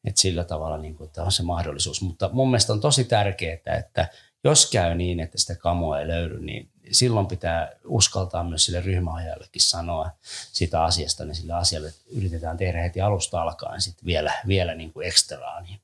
että 0.04 0.20
sillä 0.20 0.44
tavalla 0.44 0.78
niin 0.78 0.94
kuin, 0.94 1.06
että 1.06 1.22
on 1.22 1.32
se 1.32 1.42
mahdollisuus. 1.42 2.02
Mutta 2.02 2.30
mun 2.32 2.50
mielestä 2.50 2.72
on 2.72 2.80
tosi 2.80 3.04
tärkeää, 3.04 3.76
että 3.78 4.08
jos 4.44 4.70
käy 4.70 4.94
niin, 4.94 5.20
että 5.20 5.38
sitä 5.38 5.54
kamoa 5.54 6.00
ei 6.00 6.08
löydy, 6.08 6.40
niin 6.40 6.70
silloin 6.92 7.26
pitää 7.26 7.72
uskaltaa 7.84 8.44
myös 8.44 8.64
sille 8.64 8.80
ryhmäajallekin 8.80 9.62
sanoa 9.62 10.10
sitä 10.52 10.84
asiasta, 10.84 11.24
niin 11.24 11.34
sille 11.34 11.52
asialle 11.52 11.92
yritetään 12.10 12.56
tehdä 12.56 12.82
heti 12.82 13.00
alusta 13.00 13.42
alkaen 13.42 13.80
sit 13.80 14.04
vielä, 14.04 14.32
vielä 14.46 14.74
niin 14.74 14.92
kuin 14.92 15.06
ekstraa, 15.06 15.60
niin 15.60 15.80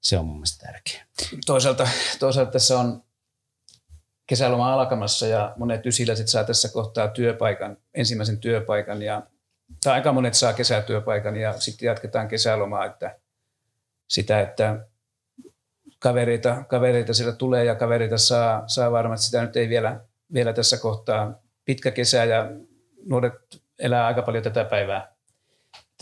se 0.00 0.18
on 0.18 0.24
mun 0.24 0.36
mielestä 0.36 0.66
tärkeää. 0.66 1.04
Toisaalta, 1.46 1.88
toisaalta 2.18 2.52
tässä 2.52 2.78
on 2.78 3.02
kesäloma 4.30 4.74
alkamassa 4.74 5.26
ja 5.26 5.54
monet 5.56 5.86
ysiläiset 5.86 6.28
saa 6.28 6.44
tässä 6.44 6.68
kohtaa 6.72 7.08
työpaikan, 7.08 7.76
ensimmäisen 7.94 8.38
työpaikan 8.38 9.02
ja 9.02 9.22
tai 9.84 9.94
aika 9.94 10.12
monet 10.12 10.34
saa 10.34 10.52
kesätyöpaikan 10.52 11.36
ja 11.36 11.60
sitten 11.60 11.86
jatketaan 11.86 12.28
kesälomaa, 12.28 12.84
että 12.84 13.16
sitä, 14.08 14.40
että 14.40 14.86
kavereita, 15.98 16.64
kavereita 16.68 17.14
siellä 17.14 17.32
tulee 17.32 17.64
ja 17.64 17.74
kavereita 17.74 18.18
saa, 18.18 18.62
saa 18.66 18.92
varmasti. 18.92 19.26
Sitä 19.26 19.42
nyt 19.42 19.56
ei 19.56 19.68
vielä, 19.68 20.00
vielä 20.34 20.52
tässä 20.52 20.76
kohtaa. 20.76 21.42
Pitkä 21.64 21.90
kesä 21.90 22.24
ja 22.24 22.50
nuoret 23.06 23.34
elää 23.78 24.06
aika 24.06 24.22
paljon 24.22 24.44
tätä 24.44 24.64
päivää. 24.64 25.14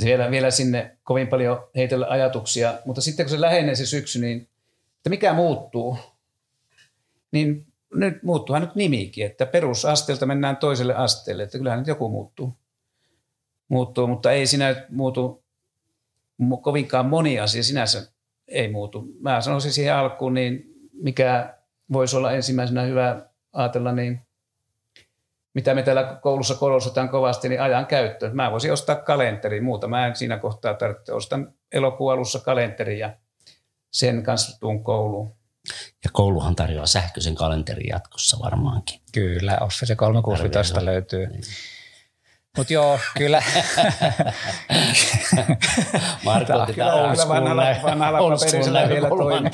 Vielä, 0.05 0.31
vielä 0.31 0.51
sinne 0.51 0.99
kovin 1.03 1.29
paljon 1.29 1.69
heitellä 1.77 2.07
ajatuksia, 2.09 2.75
mutta 2.85 3.01
sitten 3.01 3.27
kun 3.27 3.31
se 3.31 3.41
lähenee 3.41 3.75
se 3.75 3.87
syksy, 3.87 4.21
niin 4.21 4.49
että 4.97 5.11
mikä 5.11 5.33
muuttuu, 5.33 5.99
niin 7.33 7.68
nyt 7.95 8.23
muuttuuhan 8.23 8.63
nyt 8.63 8.75
nimikin, 8.75 9.27
että 9.27 9.47
perusasteelta 9.47 10.27
mennään 10.27 10.57
toiselle 10.57 10.95
asteelle, 10.95 11.43
että 11.43 11.59
kyllähän 11.59 11.79
nyt 11.79 11.89
joku 11.89 12.09
muuttuu. 12.09 12.53
muuttuu 13.69 14.07
mutta 14.07 14.33
ei 14.33 14.47
sinä 14.47 14.87
muutu 14.91 15.45
kovinkaan 16.63 17.07
moni 17.07 17.41
asia 17.41 17.63
sinänsä 17.63 18.13
ei 18.49 18.69
muutu. 18.73 19.05
Mä 19.21 19.41
sanoisin 19.41 19.73
siihen 19.73 19.95
alkuun, 19.95 20.35
niin 20.35 20.65
mikä 20.93 21.55
voisi 21.93 22.17
olla 22.17 22.33
ensimmäisenä 22.33 22.83
hyvä 22.83 23.23
ajatella, 23.53 23.93
niin 23.93 24.21
mitä 25.55 25.75
me 25.75 25.83
täällä 25.83 26.19
koulussa 26.23 26.55
korostetaan 26.55 27.09
kovasti, 27.09 27.49
niin 27.49 27.63
ajan 27.63 27.87
käyttö. 27.87 28.31
Mä 28.33 28.51
voisin 28.51 28.73
ostaa 28.73 28.97
kalenteri, 28.97 29.61
muuta 29.61 29.89
mä 29.89 30.07
en 30.07 30.17
siinä 30.17 30.39
kohtaa 30.39 30.75
tarvitse. 30.75 31.13
Ostan 31.13 31.53
elokuun 31.73 32.13
alussa 32.13 32.39
kalenteri 32.39 32.99
ja 32.99 33.17
sen 33.91 34.23
kanssa 34.23 34.61
tuun 34.61 34.85
kouluun. 34.85 35.38
Ja 36.05 36.11
kouluhan 36.13 36.57
tarjoaa 36.57 36.87
sähköisen 36.87 37.35
kalenterin 37.35 37.89
jatkossa 37.89 38.39
varmaankin. 38.45 39.01
Kyllä, 39.13 39.59
Office 39.61 39.97
365 39.97 40.85
löytyy. 40.85 41.27
Niin. 41.27 41.43
Mutta 42.59 42.73
joo, 42.73 42.99
kyllä. 43.17 43.43
Marko 46.25 46.53
old 48.19 48.37
school 48.39 48.89
vielä 48.89 49.09
toimii. 49.09 49.51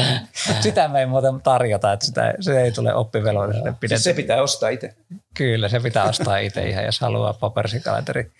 sitä 0.60 0.88
me 0.88 1.00
ei 1.00 1.06
muuten 1.06 1.42
tarjota, 1.42 1.92
että 1.92 2.06
sitä, 2.06 2.34
se 2.40 2.62
ei 2.62 2.72
tule 2.72 2.94
oppivelvollisuuden 2.94 3.74
pidetty. 3.74 4.02
Se 4.02 4.14
pitää 4.14 4.42
ostaa 4.42 4.68
itse. 4.68 4.94
Kyllä, 5.34 5.68
se 5.68 5.80
pitää 5.80 6.04
ostaa 6.04 6.38
itse 6.38 6.68
ihan, 6.68 6.84
jos 6.84 7.00
haluaa 7.00 7.32
paperisikalenteri. 7.32 8.22
Mut 8.22 8.32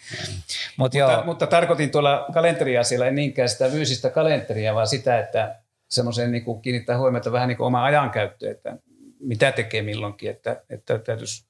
mutta, 0.76 0.98
joo. 0.98 1.24
mutta 1.24 1.46
tarkoitin 1.46 1.90
tuolla 1.90 2.26
kalenteriasialla 2.34 3.06
en 3.06 3.14
niinkään 3.14 3.48
sitä 3.48 3.68
fyysistä 3.68 4.10
kalenteria, 4.10 4.74
vaan 4.74 4.88
sitä, 4.88 5.18
että 5.18 5.56
semmoisen 5.88 6.32
niin 6.32 6.62
kiinnittää 6.62 6.98
huomiota 6.98 7.32
vähän 7.32 7.48
niin 7.48 7.56
kuin 7.56 7.66
oma 7.66 7.84
ajankäyttöön, 7.84 8.52
että 8.52 8.76
mitä 9.20 9.52
tekee 9.52 9.82
milloinkin, 9.82 10.30
että, 10.30 10.62
että 10.70 10.98
täytyisi 10.98 11.44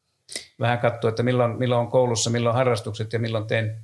vähän 0.60 0.78
katsoa, 0.78 1.08
että 1.08 1.22
milloin, 1.22 1.58
milloin 1.58 1.80
on 1.80 1.90
koulussa, 1.90 2.30
milloin 2.30 2.56
harrastukset 2.56 3.12
ja 3.12 3.18
milloin 3.18 3.46
teen, 3.46 3.76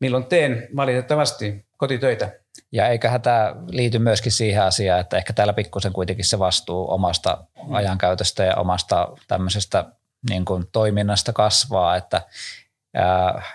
milloin 0.00 0.24
teen 0.24 0.68
valitettavasti 0.76 1.64
kotitöitä. 1.76 2.32
Ja 2.72 2.88
eiköhän 2.88 3.22
tämä 3.22 3.56
liity 3.70 3.98
myöskin 3.98 4.32
siihen 4.32 4.62
asiaan, 4.62 5.00
että 5.00 5.16
ehkä 5.16 5.32
täällä 5.32 5.52
pikkusen 5.52 5.92
kuitenkin 5.92 6.24
se 6.24 6.38
vastuu 6.38 6.90
omasta 6.90 7.44
mm. 7.66 7.74
ajankäytöstä 7.74 8.44
ja 8.44 8.56
omasta 8.56 9.08
tämmöisestä 9.28 9.84
niin 10.30 10.44
kuin 10.44 10.64
toiminnasta 10.72 11.32
kasvaa, 11.32 11.96
että 11.96 12.22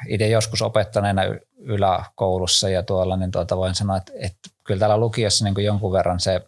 itse 0.08 0.27
joskus 0.27 0.62
opettaneena 0.62 1.22
yläkoulussa 1.58 2.69
ja 2.69 2.84
tuolla, 2.84 3.17
niin 3.17 3.31
tuota 3.31 3.58
voin 3.58 3.75
sanoa, 3.75 3.98
että, 3.98 4.12
että 4.15 4.50
kyllä 4.63 4.79
täällä 4.79 4.98
lukiossa 4.98 5.46
niin 5.46 5.65
jonkun 5.65 5.91
verran 5.91 6.19
se 6.19 6.41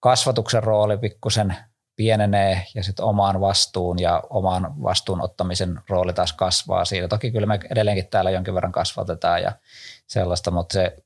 kasvatuksen 0.00 0.62
rooli 0.62 0.98
pikkusen 0.98 1.56
pienenee 1.96 2.66
ja 2.74 2.82
sitten 2.82 3.04
omaan 3.04 3.40
vastuun 3.40 3.98
ja 3.98 4.22
oman 4.30 4.82
vastuun 4.82 5.20
ottamisen 5.20 5.80
rooli 5.88 6.12
taas 6.12 6.32
kasvaa 6.32 6.84
siitä. 6.84 7.08
Toki 7.08 7.30
kyllä 7.30 7.46
me 7.46 7.60
edelleenkin 7.70 8.06
täällä 8.06 8.30
jonkin 8.30 8.54
verran 8.54 8.72
kasvatetaan 8.72 9.42
ja 9.42 9.52
sellaista, 10.06 10.50
mutta 10.50 10.72
se 10.72 10.96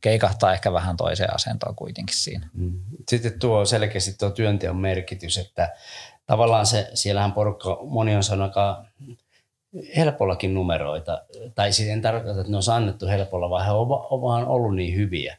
keikahtaa 0.00 0.52
ehkä 0.52 0.72
vähän 0.72 0.96
toiseen 0.96 1.34
asentoon 1.34 1.76
kuitenkin 1.76 2.16
siinä. 2.16 2.48
Mm. 2.52 2.80
Sitten 3.08 3.38
tuo 3.38 3.64
selkeästi 3.64 4.12
tuo 4.18 4.30
työnteon 4.30 4.76
merkitys, 4.76 5.38
että 5.38 5.72
tavallaan 6.26 6.66
se, 6.66 6.90
siellähän 6.94 7.32
porukka, 7.32 7.78
moni 7.82 8.16
on 8.16 8.22
sanonut 8.22 8.54
helpollakin 9.96 10.54
numeroita, 10.54 11.22
tai 11.54 11.72
siis 11.72 11.88
en 11.88 12.02
tarkoita, 12.02 12.40
että 12.40 12.52
ne 12.52 12.56
on 12.56 12.74
annettu 12.74 13.06
helpolla, 13.06 13.50
vaan 13.50 13.64
he 13.64 13.70
ovat 13.70 14.22
vaan 14.22 14.46
ollut 14.46 14.76
niin 14.76 14.96
hyviä. 14.96 15.36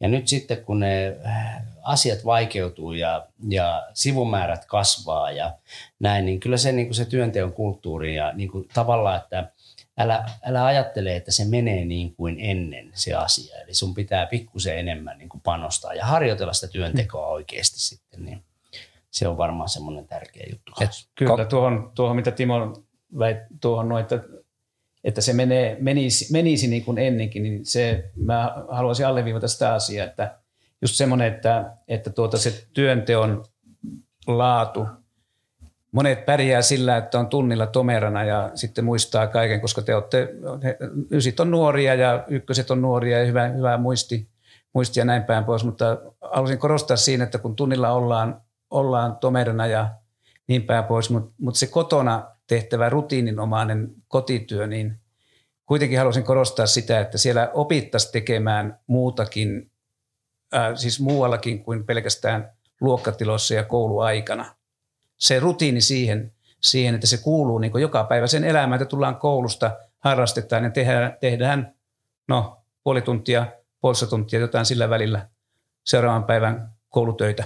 Ja 0.00 0.08
nyt 0.08 0.28
sitten 0.28 0.64
kun 0.64 0.80
ne 0.80 1.16
äh, 1.26 1.62
asiat 1.82 2.24
vaikeutuu 2.24 2.92
ja, 2.92 3.26
ja 3.48 3.86
sivumäärät 3.94 4.64
kasvaa 4.64 5.30
ja 5.30 5.52
näin, 6.00 6.24
niin 6.24 6.40
kyllä 6.40 6.56
se, 6.56 6.72
niin 6.72 6.86
kuin 6.86 6.94
se 6.94 7.04
työnteon 7.04 7.52
kulttuuri 7.52 8.16
ja 8.16 8.32
niin 8.32 8.50
kuin 8.50 8.68
tavallaan, 8.74 9.16
että 9.16 9.52
älä, 9.98 10.24
älä 10.44 10.64
ajattele, 10.64 11.16
että 11.16 11.32
se 11.32 11.44
menee 11.44 11.84
niin 11.84 12.14
kuin 12.14 12.36
ennen 12.40 12.90
se 12.94 13.14
asia. 13.14 13.56
Eli 13.56 13.74
sun 13.74 13.94
pitää 13.94 14.26
pikkusen 14.26 14.78
enemmän 14.78 15.18
niin 15.18 15.28
kuin 15.28 15.40
panostaa 15.40 15.94
ja 15.94 16.06
harjoitella 16.06 16.52
sitä 16.52 16.72
työntekoa 16.72 17.26
oikeasti 17.26 17.80
sitten, 17.80 18.24
niin 18.24 18.44
se 19.10 19.28
on 19.28 19.36
varmaan 19.36 19.68
semmoinen 19.68 20.06
tärkeä 20.06 20.46
juttu. 20.50 20.72
Et, 20.80 20.90
kyllä, 21.14 21.44
tuohon, 21.44 21.92
tuohon 21.94 22.16
mitä 22.16 22.30
Timo 22.30 22.82
väit, 23.18 23.38
tuohon 23.60 23.88
no, 23.88 23.98
että, 23.98 24.20
että 25.04 25.20
se 25.20 25.32
menee, 25.32 25.76
menisi, 25.80 26.32
menisi 26.32 26.66
niin 26.66 26.84
kuin 26.84 26.98
ennenkin, 26.98 27.42
niin 27.42 27.66
se, 27.66 28.10
mä 28.16 28.64
haluaisin 28.68 29.06
alleviivata 29.06 29.48
sitä 29.48 29.74
asiaa, 29.74 30.06
että 30.06 30.38
just 30.82 30.94
semmoinen, 30.94 31.34
että, 31.34 31.76
että 31.88 32.10
tuota 32.10 32.38
se 32.38 32.66
työnteon 32.72 33.44
laatu, 34.26 34.86
monet 35.92 36.24
pärjää 36.26 36.62
sillä, 36.62 36.96
että 36.96 37.18
on 37.18 37.26
tunnilla 37.26 37.66
tomerana 37.66 38.24
ja 38.24 38.50
sitten 38.54 38.84
muistaa 38.84 39.26
kaiken, 39.26 39.60
koska 39.60 39.82
te 39.82 39.94
olette, 39.94 40.28
ysit 41.10 41.40
on 41.40 41.50
nuoria 41.50 41.94
ja 41.94 42.24
ykköset 42.28 42.70
on 42.70 42.82
nuoria 42.82 43.18
ja 43.18 43.26
hyvä, 43.26 43.48
hyvä 43.48 43.76
muisti, 43.76 44.28
muistia 44.72 45.04
näin 45.04 45.24
päin 45.24 45.44
pois, 45.44 45.64
mutta 45.64 45.98
halusin 46.20 46.58
korostaa 46.58 46.96
siinä, 46.96 47.24
että 47.24 47.38
kun 47.38 47.56
tunnilla 47.56 47.92
ollaan, 47.92 48.40
ollaan 48.70 49.16
tomerina 49.16 49.66
ja 49.66 49.88
niin 50.46 50.62
päin 50.62 50.84
pois, 50.84 51.10
mutta, 51.10 51.34
mutta 51.38 51.58
se 51.58 51.66
kotona 51.66 52.26
tehtävä 52.52 52.88
rutiininomainen 52.88 53.94
kotityö, 54.08 54.66
niin 54.66 55.00
kuitenkin 55.66 55.98
halusin 55.98 56.24
korostaa 56.24 56.66
sitä, 56.66 57.00
että 57.00 57.18
siellä 57.18 57.50
opittaisiin 57.54 58.12
tekemään 58.12 58.78
muutakin, 58.86 59.70
äh, 60.54 60.72
siis 60.74 61.00
muuallakin 61.00 61.64
kuin 61.64 61.86
pelkästään 61.86 62.52
luokkatiloissa 62.80 63.54
ja 63.54 63.64
kouluaikana. 63.64 64.54
Se 65.16 65.40
rutiini 65.40 65.80
siihen, 65.80 66.32
siihen 66.60 66.94
että 66.94 67.06
se 67.06 67.18
kuuluu 67.18 67.58
niin 67.58 67.80
joka 67.80 68.04
päivä 68.04 68.26
sen 68.26 68.44
elämään, 68.44 68.82
että 68.82 68.90
tullaan 68.90 69.16
koulusta, 69.16 69.78
harrastetaan 69.98 70.64
ja 70.64 70.70
tehdään, 70.70 71.16
tehdään 71.20 71.74
no, 72.28 72.64
puoli 72.84 73.02
tuntia, 73.02 73.46
puolista 73.80 74.06
tuntia, 74.06 74.40
jotain 74.40 74.66
sillä 74.66 74.90
välillä 74.90 75.28
seuraavan 75.86 76.24
päivän 76.24 76.72
koulutöitä. 76.88 77.44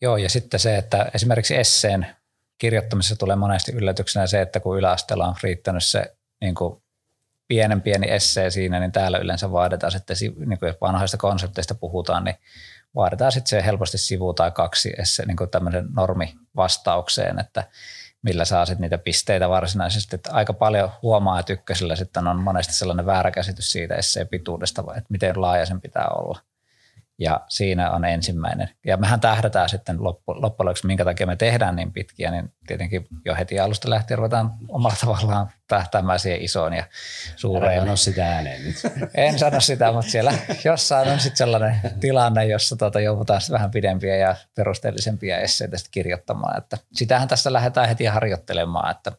Joo, 0.00 0.16
ja 0.16 0.28
sitten 0.28 0.60
se, 0.60 0.76
että 0.76 1.10
esimerkiksi 1.14 1.56
esseen 1.56 2.17
kirjoittamisessa 2.58 3.16
tulee 3.16 3.36
monesti 3.36 3.72
yllätyksenä 3.72 4.26
se, 4.26 4.40
että 4.42 4.60
kun 4.60 4.78
yläasteella 4.78 5.26
on 5.26 5.34
riittänyt 5.42 5.84
se 5.84 6.16
niin 6.40 6.54
kuin 6.54 6.82
pienen 7.48 7.82
pieni 7.82 8.10
essee 8.10 8.50
siinä, 8.50 8.80
niin 8.80 8.92
täällä 8.92 9.18
yleensä 9.18 9.52
vaaditaan 9.52 9.92
sitten, 9.92 10.16
niin 10.46 10.58
kuin 10.58 10.66
jos 10.66 10.76
vanhoista 10.80 11.16
konsepteista 11.16 11.74
puhutaan, 11.74 12.24
niin 12.24 12.36
vaaditaan 12.94 13.32
sitten 13.32 13.50
se 13.50 13.66
helposti 13.66 13.98
sivu 13.98 14.34
tai 14.34 14.50
kaksi 14.50 14.92
esse, 14.98 15.26
niin 15.26 15.36
kuin 15.36 15.50
tämmöisen 15.50 15.88
normivastaukseen, 15.96 17.38
että 17.38 17.64
millä 18.22 18.44
saa 18.44 18.66
sitten 18.66 18.82
niitä 18.82 18.98
pisteitä 18.98 19.48
varsinaisesti. 19.48 20.16
Että 20.16 20.32
aika 20.32 20.52
paljon 20.52 20.90
huomaa, 21.02 21.40
että 21.40 21.52
ykkösellä 21.52 21.96
sitten 21.96 22.26
on 22.26 22.42
monesti 22.42 22.74
sellainen 22.74 23.06
väärä 23.06 23.30
käsitys 23.30 23.72
siitä 23.72 23.94
esseen 23.94 24.28
pituudesta, 24.28 24.84
että 24.88 25.08
miten 25.08 25.40
laaja 25.40 25.66
sen 25.66 25.80
pitää 25.80 26.08
olla 26.08 26.40
ja 27.18 27.40
siinä 27.48 27.90
on 27.90 28.04
ensimmäinen. 28.04 28.70
Ja 28.86 28.96
mehän 28.96 29.20
tähdätään 29.20 29.68
sitten 29.68 30.04
loppujen 30.04 30.42
lopuksi, 30.42 30.86
minkä 30.86 31.04
takia 31.04 31.26
me 31.26 31.36
tehdään 31.36 31.76
niin 31.76 31.92
pitkiä, 31.92 32.30
niin 32.30 32.52
tietenkin 32.66 33.06
jo 33.24 33.34
heti 33.34 33.60
alusta 33.60 33.90
lähtien 33.90 34.18
ruvetaan 34.18 34.52
omalla 34.68 34.96
tavallaan 35.00 35.50
tähtäämään 35.68 36.18
siihen 36.18 36.42
isoon 36.42 36.72
ja 36.72 36.84
suureen. 37.36 37.82
Älä 37.82 37.96
sitä 37.96 38.34
ääneen 38.34 38.64
nyt. 38.64 38.76
En 39.14 39.38
sano 39.38 39.60
sitä, 39.60 39.92
mutta 39.92 40.10
siellä 40.10 40.32
jossain 40.64 41.08
on 41.08 41.20
sitten 41.20 41.36
sellainen 41.36 41.80
tilanne, 42.00 42.46
jossa 42.46 42.76
tuota 42.76 43.00
joudutaan 43.00 43.40
vähän 43.50 43.70
pidempiä 43.70 44.16
ja 44.16 44.36
perusteellisempia 44.54 45.38
esseitä 45.38 45.76
kirjoittamaan. 45.90 46.58
Että 46.58 46.78
sitähän 46.92 47.28
tässä 47.28 47.52
lähdetään 47.52 47.88
heti 47.88 48.04
harjoittelemaan. 48.04 48.90
Että, 48.90 49.12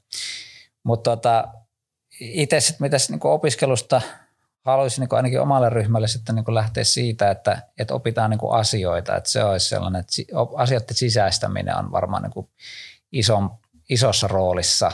mutta 0.83 1.09
tuota, 1.09 1.47
itse 2.19 2.59
sitten 2.59 2.85
mitäs 2.85 3.09
niin 3.09 3.19
opiskelusta– 3.23 4.01
haluaisin 4.69 5.01
niin 5.01 5.15
ainakin 5.15 5.41
omalle 5.41 5.69
ryhmälle 5.69 6.07
sitten 6.07 6.35
niin 6.35 6.55
lähteä 6.55 6.83
siitä, 6.83 7.31
että, 7.31 7.61
että 7.77 7.93
opitaan 7.93 8.29
niin 8.29 8.39
asioita, 8.51 9.15
että 9.15 9.29
se 9.29 9.43
olisi 9.43 9.69
sellainen, 9.69 9.99
että 9.99 10.13
asioiden 10.55 10.95
sisäistäminen 10.95 11.77
on 11.77 11.91
varmaan 11.91 12.23
niin 12.23 12.49
ison, 13.11 13.49
isossa 13.89 14.27
roolissa. 14.27 14.91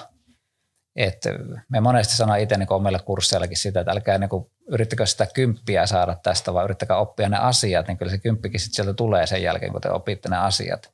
Että 0.95 1.29
me 1.69 1.79
monesti 1.79 2.15
sanon 2.15 2.39
itse 2.39 2.57
niin 2.57 2.73
omille 2.73 2.99
kursseillakin 2.99 3.57
sitä, 3.57 3.79
että 3.79 3.91
älkää 3.91 4.17
niin 4.17 4.29
yrittäkö 4.67 5.05
sitä 5.05 5.25
kymppiä 5.33 5.85
saada 5.85 6.15
tästä, 6.23 6.53
vaan 6.53 6.65
yrittäkää 6.65 6.97
oppia 6.97 7.29
ne 7.29 7.37
asiat, 7.37 7.87
niin 7.87 7.97
kyllä 7.97 8.11
se 8.11 8.17
kymppikin 8.17 8.59
sieltä 8.59 8.93
tulee 8.93 9.27
sen 9.27 9.43
jälkeen, 9.43 9.71
kun 9.71 9.81
te 9.81 9.91
opitte 9.91 10.29
ne 10.29 10.37
asiat. 10.37 10.91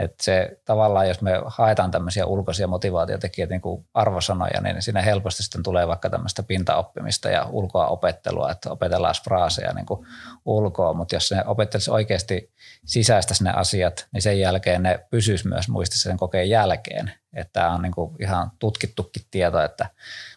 Että 0.00 0.24
se 0.24 0.60
tavallaan, 0.64 1.08
jos 1.08 1.22
me 1.22 1.32
haetaan 1.46 1.90
tämmöisiä 1.90 2.26
ulkoisia 2.26 2.66
motivaatiotekijöitä, 2.66 3.54
niin 3.54 3.60
kuin 3.60 3.86
arvosanoja, 3.94 4.60
niin 4.60 4.82
siinä 4.82 5.02
helposti 5.02 5.42
sitten 5.42 5.62
tulee 5.62 5.88
vaikka 5.88 6.10
tämmöistä 6.10 6.42
pintaoppimista 6.42 7.28
ja 7.30 7.46
ulkoa 7.50 7.86
opettelua, 7.86 8.50
että 8.50 8.70
opetellaan 8.70 9.14
fraaseja 9.24 9.72
niin 9.72 9.86
kuin 9.86 10.06
ulkoa, 10.44 10.94
mutta 10.94 11.14
jos 11.14 11.30
ne 11.32 11.44
opettelisi 11.46 11.90
oikeasti 11.90 12.52
sisäistä 12.84 13.34
ne 13.40 13.50
asiat, 13.50 14.06
niin 14.12 14.22
sen 14.22 14.40
jälkeen 14.40 14.82
ne 14.82 15.06
pysyisi 15.10 15.48
myös 15.48 15.68
muistissa 15.68 16.10
sen 16.10 16.16
kokeen 16.16 16.48
jälkeen. 16.48 17.12
Että 17.32 17.52
tämä 17.52 17.74
on 17.74 17.82
niin 17.82 17.92
kuin 17.92 18.16
ihan 18.20 18.50
tutkittukin 18.58 19.22
tieto, 19.30 19.62
että 19.62 19.86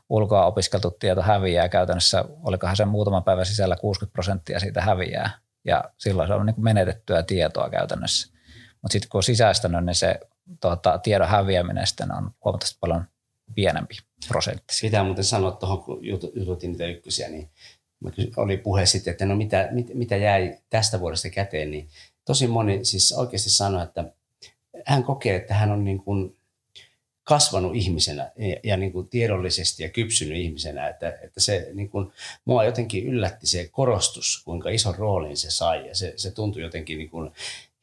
ulkoa 0.09 0.45
opiskeltu 0.45 0.91
tieto 0.91 1.21
häviää 1.21 1.69
käytännössä, 1.69 2.25
olikohan 2.43 2.75
se 2.75 2.85
muutaman 2.85 3.23
päivän 3.23 3.45
sisällä 3.45 3.75
60 3.75 4.13
prosenttia 4.13 4.59
siitä 4.59 4.81
häviää, 4.81 5.29
ja 5.65 5.83
silloin 5.97 6.27
se 6.27 6.33
on 6.33 6.45
niin 6.45 6.55
kuin 6.55 6.63
menetettyä 6.63 7.23
tietoa 7.23 7.69
käytännössä. 7.69 8.33
Mutta 8.83 8.93
sitten 8.93 9.09
kun 9.09 9.19
on 9.19 9.23
sisäistänyt, 9.23 9.85
niin 9.85 9.95
se 9.95 10.19
tuota, 10.61 10.97
tiedon 10.97 11.27
häviäminen 11.27 11.87
sitten 11.87 12.11
on 12.11 12.31
huomattavasti 12.45 12.77
paljon 12.79 13.03
pienempi 13.55 13.95
prosentti. 14.27 14.73
Pitää 14.81 15.03
muuten 15.03 15.23
sanoa 15.23 15.51
tuohon, 15.51 15.83
kun 15.83 15.99
jututin 16.35 16.71
niitä 16.71 16.85
ykkösiä, 16.85 17.29
niin 17.29 17.49
oli 18.37 18.57
puhe 18.57 18.85
sitten, 18.85 19.11
että 19.11 19.25
no 19.25 19.35
mitä, 19.35 19.67
mit, 19.71 19.91
mitä 19.93 20.15
jäi 20.15 20.57
tästä 20.69 20.99
vuodesta 20.99 21.29
käteen, 21.29 21.71
niin 21.71 21.89
tosi 22.25 22.47
moni 22.47 22.85
siis 22.85 23.11
oikeasti 23.11 23.49
sanoi, 23.49 23.83
että 23.83 24.05
hän 24.85 25.03
kokee, 25.03 25.35
että 25.35 25.53
hän 25.53 25.71
on 25.71 25.83
niin 25.83 25.99
kuin 25.99 26.37
kasvanut 27.23 27.75
ihmisenä 27.75 28.31
ja, 28.37 28.59
ja 28.63 28.77
niin 28.77 28.91
kuin 28.91 29.07
tiedollisesti 29.07 29.83
ja 29.83 29.89
kypsynyt 29.89 30.37
ihmisenä, 30.37 30.87
että, 30.87 31.09
että 31.21 31.39
se 31.39 31.69
niin 31.73 31.89
kuin, 31.89 32.11
mua 32.45 32.63
jotenkin 32.63 33.07
yllätti 33.07 33.47
se 33.47 33.69
korostus, 33.71 34.41
kuinka 34.45 34.69
ison 34.69 34.95
roolin 34.95 35.37
se 35.37 35.51
sai 35.51 35.87
ja 35.87 35.95
se, 35.95 36.13
se 36.15 36.31
tuntui 36.31 36.61
jotenkin 36.61 36.97
niin 36.97 37.09
kuin 37.09 37.31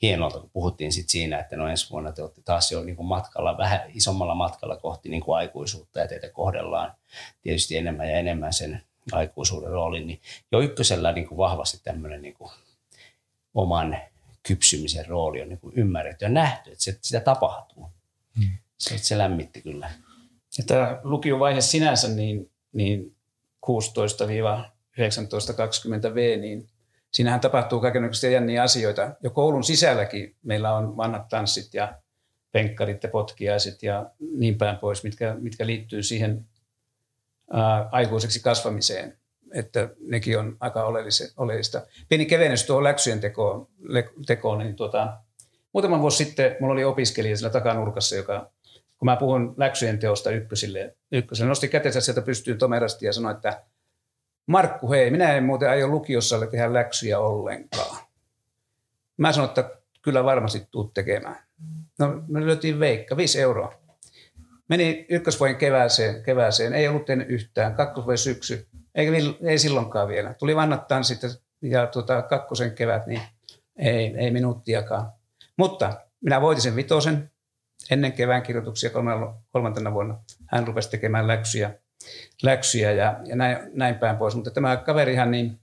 hienolta, 0.02 0.40
kun 0.40 0.50
puhuttiin 0.50 0.92
sit 0.92 1.08
siinä, 1.08 1.38
että 1.38 1.56
no 1.56 1.68
ensi 1.68 1.90
vuonna 1.90 2.12
te 2.12 2.22
olette 2.22 2.42
taas 2.42 2.72
jo 2.72 2.82
niin 2.82 2.96
kuin 2.96 3.06
matkalla, 3.06 3.58
vähän 3.58 3.80
isommalla 3.94 4.34
matkalla 4.34 4.76
kohti 4.76 5.08
niin 5.08 5.22
kuin 5.22 5.36
aikuisuutta 5.36 6.00
ja 6.00 6.08
teitä 6.08 6.28
kohdellaan 6.28 6.94
tietysti 7.42 7.76
enemmän 7.76 8.08
ja 8.08 8.16
enemmän 8.16 8.52
sen 8.52 8.82
aikuisuuden 9.12 9.70
roolin, 9.70 10.06
niin 10.06 10.20
jo 10.52 10.60
ykkösellä 10.60 11.12
niin 11.12 11.28
kuin 11.28 11.38
vahvasti 11.38 11.80
tämmöinen 11.84 12.22
niin 12.22 12.34
kuin 12.34 12.50
oman 13.54 13.98
kypsymisen 14.42 15.06
rooli 15.06 15.42
on 15.42 15.48
niin 15.48 15.58
kuin 15.58 15.72
ymmärretty 15.76 16.24
ja 16.24 16.28
nähty, 16.28 16.72
että 16.72 16.84
se, 16.84 16.98
sitä 17.02 17.20
tapahtuu. 17.20 17.90
Hmm. 18.38 18.48
Se, 18.78 18.98
se 18.98 19.18
lämmitti 19.18 19.62
kyllä. 19.62 19.90
Ja 20.58 20.64
tämä 20.66 21.00
lukiovaihe 21.02 21.60
sinänsä, 21.60 22.08
niin, 22.08 22.50
niin 22.72 23.14
16-19-20V, 23.66 26.40
niin 26.40 26.68
siinähän 27.10 27.40
tapahtuu 27.40 27.80
kaikenlaisia 27.80 28.30
jänniä 28.30 28.62
asioita. 28.62 29.14
Jo 29.22 29.30
koulun 29.30 29.64
sisälläkin 29.64 30.36
meillä 30.42 30.74
on 30.74 30.96
vanhat 30.96 31.28
tanssit 31.28 31.74
ja 31.74 31.94
penkkarit 32.52 33.02
ja 33.02 33.08
potkiaiset 33.08 33.82
ja 33.82 34.10
niin 34.36 34.58
päin 34.58 34.78
pois, 34.78 35.04
mitkä, 35.04 35.36
mitkä 35.40 35.66
liittyy 35.66 36.02
siihen 36.02 36.46
ää, 37.52 37.88
aikuiseksi 37.92 38.40
kasvamiseen. 38.40 39.18
Että 39.54 39.88
nekin 40.00 40.38
on 40.38 40.56
aika 40.60 40.84
oleellista. 41.36 41.86
Pieni 42.08 42.26
kevennys 42.26 42.64
tuohon 42.64 42.84
läksyjen 42.84 43.20
tekoon, 43.20 43.68
tekoon 44.26 44.58
niin 44.58 44.76
tuota, 44.76 45.16
muutama 45.72 46.00
vuosi 46.00 46.24
sitten 46.24 46.56
mulla 46.60 46.72
oli 46.72 46.84
opiskelija 46.84 47.36
siellä 47.36 47.52
takanurkassa, 47.52 48.16
joka 48.16 48.50
kun 48.98 49.06
mä 49.06 49.16
puhun 49.16 49.54
läksyjen 49.56 49.98
teosta 49.98 50.30
ykkösille, 50.30 50.96
ykkösille 51.12 51.48
nosti 51.48 51.68
kätensä 51.68 52.00
sieltä 52.00 52.22
pystyyn 52.22 52.58
tomerasti 52.58 53.06
ja 53.06 53.12
sanoi, 53.12 53.32
että 53.32 53.62
Markku, 54.50 54.90
hei, 54.92 55.10
minä 55.10 55.32
en 55.32 55.44
muuten 55.44 55.70
aio 55.70 55.88
lukiossa 55.88 56.46
tehdä 56.46 56.74
läksyjä 56.74 57.18
ollenkaan. 57.18 57.96
Mä 59.16 59.32
sanoin, 59.32 59.48
että 59.48 59.70
kyllä 60.02 60.24
varmasti 60.24 60.66
tuut 60.70 60.94
tekemään. 60.94 61.36
No, 61.98 62.22
me 62.28 62.46
löytiin 62.46 62.80
veikka, 62.80 63.16
5 63.16 63.40
euroa. 63.40 63.74
Meni 64.68 65.06
ykkösvuoden 65.08 65.56
kevääseen, 65.56 66.22
kevääseen, 66.22 66.72
ei 66.72 66.88
ollut 66.88 67.04
tehnyt 67.04 67.30
yhtään, 67.30 67.74
kakkosvuoden 67.74 68.18
syksy, 68.18 68.68
ei, 68.94 69.08
ei 69.42 69.58
silloinkaan 69.58 70.08
vielä. 70.08 70.34
Tuli 70.34 70.56
vannat 70.56 70.88
tanssit 70.88 71.20
ja 71.62 71.86
tuota, 71.86 72.22
kakkosen 72.22 72.74
kevät, 72.74 73.06
niin 73.06 73.22
ei, 73.76 74.14
ei 74.16 74.30
minuuttiakaan. 74.30 75.12
Mutta 75.56 76.00
minä 76.20 76.40
voitin 76.40 76.62
sen 76.62 76.76
vitosen 76.76 77.30
ennen 77.90 78.12
kevään 78.12 78.42
kirjoituksia 78.42 78.90
kolmantena 79.52 79.92
vuonna. 79.92 80.18
Hän 80.46 80.66
rupesi 80.66 80.90
tekemään 80.90 81.26
läksyjä 81.26 81.74
läksyjä 82.42 82.92
ja, 82.92 83.20
ja 83.24 83.36
näin, 83.36 83.58
näin 83.74 83.94
päin 83.94 84.16
pois. 84.16 84.34
Mutta 84.34 84.50
tämä 84.50 84.76
kaverihan 84.76 85.30
niin, 85.30 85.60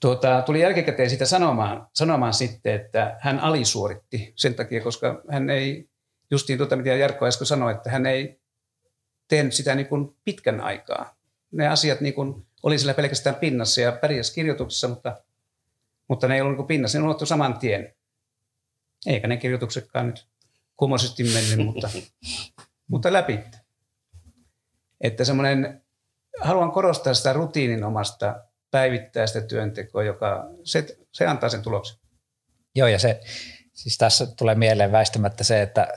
tuota, 0.00 0.42
tuli 0.42 0.60
jälkikäteen 0.60 1.10
sitä 1.10 1.26
sanomaan, 1.26 1.88
sanomaan 1.94 2.34
sitten, 2.34 2.74
että 2.74 3.16
hän 3.20 3.40
alisuoritti 3.40 4.32
sen 4.36 4.54
takia, 4.54 4.82
koska 4.82 5.22
hän 5.30 5.50
ei, 5.50 5.88
justiin 6.30 6.58
tuota 6.58 6.76
mitä 6.76 6.90
Jarkko 6.90 7.26
äsken 7.26 7.46
sanoi, 7.46 7.72
että 7.72 7.90
hän 7.90 8.06
ei 8.06 8.40
tehnyt 9.28 9.52
sitä 9.52 9.74
niin 9.74 9.86
kuin 9.86 10.16
pitkän 10.24 10.60
aikaa. 10.60 11.16
Ne 11.52 11.68
asiat 11.68 12.00
niin 12.00 12.14
kuin 12.14 12.46
oli 12.62 12.78
sillä 12.78 12.94
pelkästään 12.94 13.36
pinnassa 13.36 13.80
ja 13.80 13.92
pärjäs 13.92 14.30
kirjoituksessa, 14.30 14.88
mutta, 14.88 15.16
mutta 16.08 16.28
ne 16.28 16.34
ei 16.34 16.40
ollut 16.40 16.56
niin 16.56 16.66
pinnassa, 16.66 16.98
ne 16.98 17.04
unohtui 17.04 17.26
saman 17.26 17.58
tien. 17.58 17.94
Eikä 19.06 19.28
ne 19.28 19.36
kirjoituksetkaan 19.36 20.06
nyt 20.06 20.26
kummosesti 20.76 21.24
mennyt, 21.24 21.66
mutta, 21.66 21.90
mutta 22.92 23.12
läpi 23.12 23.38
että 25.02 25.24
semmoinen, 25.24 25.82
haluan 26.40 26.72
korostaa 26.72 27.14
sitä 27.14 27.32
rutiininomasta 27.32 28.44
päivittäistä 28.70 29.40
työntekoa, 29.40 30.02
joka 30.02 30.50
se, 30.64 30.86
se 31.12 31.26
antaa 31.26 31.48
sen 31.48 31.62
tuloksen. 31.62 31.98
Joo, 32.74 32.88
ja 32.88 32.98
se, 32.98 33.20
siis 33.72 33.98
tässä 33.98 34.26
tulee 34.26 34.54
mieleen 34.54 34.92
väistämättä 34.92 35.44
se, 35.44 35.62
että, 35.62 35.88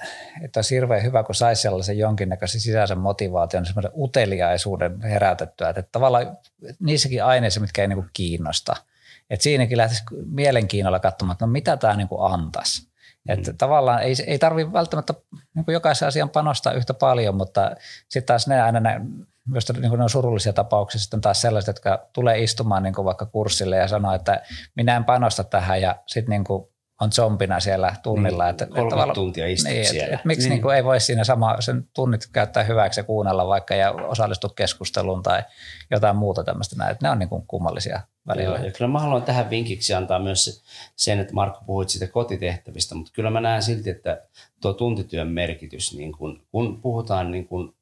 että 0.44 0.58
olisi 0.58 0.76
hirveän 0.76 1.04
hyvä, 1.04 1.24
kun 1.24 1.36
saisi 1.36 1.62
sellaisen 1.62 1.98
jonkinnäköisen 1.98 2.62
sisäisen 2.62 2.98
motivaation, 2.98 3.66
semmoisen 3.66 3.92
uteliaisuuden 3.98 5.02
herätettyä, 5.02 5.70
että 5.70 5.84
tavallaan 5.92 6.38
niissäkin 6.80 7.24
aineissa, 7.24 7.60
mitkä 7.60 7.82
ei 7.82 7.88
niin 7.88 8.10
kiinnosta– 8.14 8.76
Et 9.30 9.42
siinäkin 9.42 9.78
lähtisi 9.78 10.04
mielenkiinnolla 10.26 11.00
katsomaan, 11.00 11.34
että 11.34 11.46
no 11.46 11.52
mitä 11.52 11.78
tämä 11.78 11.96
niin 11.96 12.08
antaisi. 12.20 12.88
Että 13.30 13.52
mm. 13.52 13.58
tavallaan 13.58 14.04
ei, 14.04 14.16
ei 14.28 14.40
tarvitse 14.40 14.74
välttämättä 14.74 15.14
niin 15.56 15.66
jokaisen 15.68 16.08
asian 16.08 16.30
panostaa 16.30 16.74
yhtä 16.74 16.94
paljon, 16.94 17.36
mutta 17.36 17.72
sitten 18.10 18.26
taas 18.26 18.48
ne 18.48 18.62
aina 18.62 18.80
ne, 18.80 19.02
myös 19.48 19.74
niin 19.74 19.92
ne 19.92 20.04
on 20.04 20.10
surullisia 20.10 20.54
tapauksia 20.54 21.02
sitten 21.02 21.22
taas 21.22 21.42
sellaiset, 21.42 21.68
jotka 21.68 22.10
tulee 22.14 22.40
istumaan 22.40 22.84
niin 22.84 22.96
vaikka 22.96 23.26
kurssille 23.26 23.78
ja 23.78 23.88
sanoo, 23.88 24.14
että 24.14 24.42
minä 24.76 24.96
en 24.96 25.06
panosta 25.06 25.44
tähän 25.44 25.82
ja 25.82 25.96
sitten 26.08 26.30
niin 26.30 26.66
on 27.02 27.12
zombina 27.12 27.60
siellä 27.60 27.96
tunnilla. 28.04 28.44
Niin, 28.44 28.50
että, 28.50 28.66
30 28.66 29.04
että 29.04 29.14
tuntia 29.14 29.48
istut 29.48 29.72
niin, 29.72 29.86
siellä. 29.86 30.04
Että, 30.04 30.16
että 30.16 30.28
miksi 30.28 30.50
niin. 30.50 30.62
Niin 30.62 30.76
ei 30.76 30.84
voi 30.84 31.00
siinä 31.00 31.24
sama, 31.24 31.62
sen 31.62 31.84
tunnit 31.96 32.28
käyttää 32.34 32.64
hyväksi 32.64 33.00
ja 33.00 33.04
kuunnella 33.04 33.48
vaikka 33.48 33.76
ja 33.76 33.92
osallistua 33.92 34.50
keskusteluun 34.56 35.24
tai 35.24 35.44
jotain 35.92 36.16
muuta 36.16 36.44
tämmöistä 36.44 36.76
näin. 36.76 36.92
Että 36.92 37.06
ne 37.06 37.10
on 37.10 37.20
niin 37.20 37.30
kuin 37.30 37.48
kummallisia 37.48 38.02
välillä. 38.28 38.56
Joo, 38.56 38.66
ja 38.66 38.72
kyllä 38.72 38.92
mä 38.92 39.00
haluan 39.00 39.24
tähän 39.24 39.50
vinkiksi 39.50 39.94
antaa 39.94 40.20
myös 40.20 40.64
sen, 40.96 41.20
että 41.20 41.34
Markku 41.34 41.66
puhuit 41.66 41.90
siitä 41.90 42.08
kotitehtävistä, 42.08 42.96
mutta 42.96 43.12
kyllä 43.16 43.30
mä 43.30 43.42
näen 43.42 43.64
silti, 43.64 43.90
että 43.90 44.22
tuo 44.62 44.74
tuntityön 44.74 45.28
merkitys, 45.28 45.94
niin 45.98 46.12
kun, 46.12 46.42
kun 46.52 46.82
puhutaan 46.82 47.32
niin 47.32 47.48
kun 47.48 47.76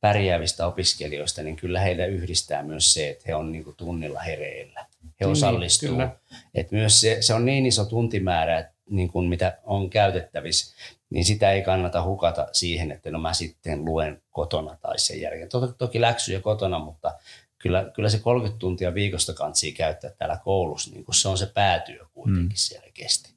pärjäävistä 0.00 0.66
opiskelijoista, 0.66 1.42
niin 1.42 1.56
kyllä 1.56 1.80
heitä 1.80 2.06
yhdistää 2.06 2.62
myös 2.62 2.94
se, 2.94 3.08
että 3.08 3.24
he 3.26 3.34
on 3.34 3.52
niin 3.52 3.74
tunnilla 3.76 4.20
hereillä 4.20 4.86
he 5.20 5.24
niin, 5.24 5.32
osallistuu. 5.32 5.96
Niin, 5.96 6.10
Et 6.54 6.70
myös 6.70 7.00
se, 7.00 7.16
se 7.20 7.34
on 7.34 7.44
niin 7.44 7.66
iso 7.66 7.84
tuntimäärä, 7.84 8.58
että 8.58 8.72
niin 8.90 9.08
kuin 9.08 9.28
mitä 9.28 9.58
on 9.64 9.90
käytettävissä, 9.90 10.74
niin 11.10 11.24
sitä 11.24 11.52
ei 11.52 11.62
kannata 11.62 12.02
hukata 12.02 12.48
siihen, 12.52 12.92
että 12.92 13.10
no 13.10 13.18
mä 13.18 13.32
sitten 13.32 13.84
luen 13.84 14.22
kotona 14.30 14.76
tai 14.82 14.98
sen 14.98 15.20
jälkeen. 15.20 15.48
Toki, 15.48 15.74
toki 15.78 16.00
läksyjä 16.00 16.40
kotona, 16.40 16.78
mutta 16.78 17.14
kyllä, 17.58 17.90
kyllä 17.94 18.08
se 18.08 18.18
30 18.18 18.58
tuntia 18.58 18.94
viikosta 18.94 19.34
kantsii 19.34 19.72
käyttää 19.72 20.10
täällä 20.10 20.38
koulussa, 20.44 20.90
niin 20.90 21.04
kuin 21.04 21.14
se 21.14 21.28
on 21.28 21.38
se 21.38 21.46
päätyö 21.46 22.06
kuitenkin 22.14 22.44
mm. 22.44 22.54
selkeästi. 22.54 23.36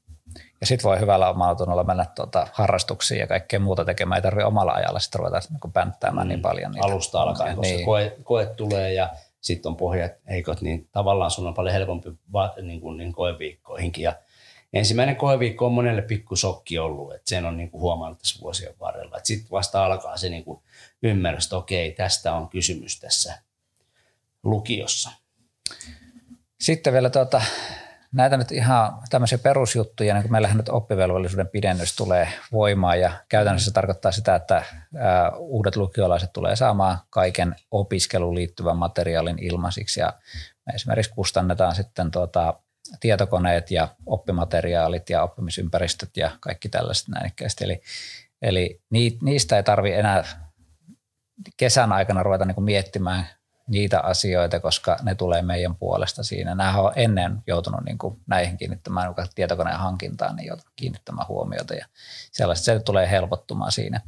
Ja 0.61 0.67
sitten 0.67 0.89
voi 0.89 0.99
hyvällä 0.99 1.29
omalla 1.29 1.55
tunnolla 1.55 1.83
mennä 1.83 2.05
tuota 2.15 2.47
harrastuksiin 2.53 3.19
ja 3.19 3.27
kaikkea 3.27 3.59
muuta 3.59 3.85
tekemään. 3.85 4.17
Ei 4.17 4.21
tarvitse 4.21 4.45
omalla 4.45 4.71
ajalla 4.71 4.99
sitten 4.99 5.19
ruveta 5.19 5.39
niin 5.49 5.73
pänttäämään 5.73 6.27
mm. 6.27 6.29
niin 6.29 6.41
paljon. 6.41 6.71
Niitä. 6.71 6.87
Alusta 6.87 7.21
alkaen, 7.21 7.55
koska 7.55 7.73
niin. 7.73 7.85
koe, 7.85 8.17
koe 8.23 8.45
tulee 8.45 8.93
ja 8.93 9.09
sitten 9.41 9.69
on 9.69 9.75
pohjat 9.75 10.11
heikot, 10.29 10.61
niin 10.61 10.87
tavallaan 10.91 11.31
sun 11.31 11.47
on 11.47 11.53
paljon 11.53 11.73
helpompi 11.73 12.09
va, 12.33 12.53
niin 12.61 12.81
kuin, 12.81 12.97
niin 12.97 13.13
koeviikkoihinkin. 13.13 14.03
Ja 14.03 14.15
ensimmäinen 14.73 15.15
koeviikko 15.15 15.65
on 15.65 15.71
monelle 15.71 16.01
pikku 16.01 16.35
sokki 16.35 16.79
ollut, 16.79 17.13
että 17.13 17.29
sen 17.29 17.45
on 17.45 17.57
niin 17.57 17.71
kuin 17.71 17.81
huomannut 17.81 18.19
tässä 18.19 18.41
vuosien 18.41 18.73
varrella. 18.79 19.19
Sitten 19.23 19.51
vasta 19.51 19.85
alkaa 19.85 20.17
se 20.17 20.29
niin 20.29 20.43
kuin 20.43 20.61
ymmärrys, 21.03 21.45
että 21.45 21.57
okei, 21.57 21.91
tästä 21.91 22.33
on 22.33 22.49
kysymys 22.49 22.99
tässä 22.99 23.48
lukiossa. 24.43 25.11
Sitten 26.59 26.93
vielä 26.93 27.09
tuota, 27.09 27.41
näitä 28.11 28.37
nyt 28.37 28.51
ihan 28.51 29.01
tämmöisiä 29.09 29.37
perusjuttuja, 29.37 30.13
niin 30.13 30.23
kuin 30.23 30.31
meillähän 30.31 30.57
nyt 30.57 30.69
oppivelvollisuuden 30.69 31.47
pidennys 31.47 31.95
tulee 31.95 32.33
voimaan 32.51 32.99
ja 32.99 33.11
käytännössä 33.29 33.69
se 33.69 33.73
tarkoittaa 33.73 34.11
sitä, 34.11 34.35
että 34.35 34.63
uudet 35.37 35.75
lukiolaiset 35.75 36.33
tulee 36.33 36.55
saamaan 36.55 36.97
kaiken 37.09 37.55
opiskeluun 37.71 38.35
liittyvän 38.35 38.77
materiaalin 38.77 39.39
ilmaisiksi 39.39 39.99
ja 39.99 40.13
me 40.65 40.73
esimerkiksi 40.73 41.13
kustannetaan 41.15 41.75
sitten 41.75 42.11
tuota, 42.11 42.53
tietokoneet 42.99 43.71
ja 43.71 43.87
oppimateriaalit 44.05 45.09
ja 45.09 45.23
oppimisympäristöt 45.23 46.17
ja 46.17 46.31
kaikki 46.39 46.69
tällaiset 46.69 47.07
näinikkäisesti. 47.07 47.63
Eli, 47.63 47.81
eli 48.41 48.81
niistä 49.21 49.57
ei 49.57 49.63
tarvi 49.63 49.93
enää 49.93 50.23
kesän 51.57 51.91
aikana 51.91 52.23
ruveta 52.23 52.45
niin 52.45 52.63
miettimään 52.63 53.27
niitä 53.69 53.99
asioita, 53.99 54.59
koska 54.59 54.97
ne 55.01 55.15
tulee 55.15 55.41
meidän 55.41 55.75
puolesta 55.75 56.23
siinä. 56.23 56.55
Nämä 56.55 56.81
on 56.81 56.93
ennen 56.95 57.43
joutunut 57.47 57.81
niin 57.85 57.97
kuin 57.97 58.19
näihin 58.27 58.57
kiinnittämään, 58.57 59.15
tietokoneen 59.35 59.77
hankintaan, 59.77 60.35
niin 60.35 60.47
joutunut 60.47 60.73
kiinnittämään 60.75 61.27
huomiota 61.27 61.73
ja 61.73 61.85
sellaista. 62.31 62.65
Se 62.65 62.79
tulee 62.79 63.11
helpottumaan 63.11 63.71
siinä. 63.71 64.01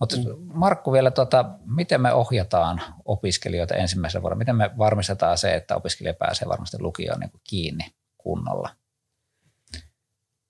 Mutta 0.00 0.16
mm. 0.16 0.22
Markku 0.54 0.92
vielä, 0.92 1.10
tuota, 1.10 1.44
miten 1.64 2.00
me 2.00 2.12
ohjataan 2.12 2.82
opiskelijoita 3.04 3.74
ensimmäisen 3.74 4.22
vuoden? 4.22 4.38
Miten 4.38 4.56
me 4.56 4.70
varmistetaan 4.78 5.38
se, 5.38 5.54
että 5.54 5.76
opiskelija 5.76 6.14
pääsee 6.14 6.48
varmasti 6.48 6.76
lukioon 6.80 7.20
niin 7.20 7.30
kuin 7.30 7.40
kiinni 7.44 7.84
kunnolla? 8.18 8.70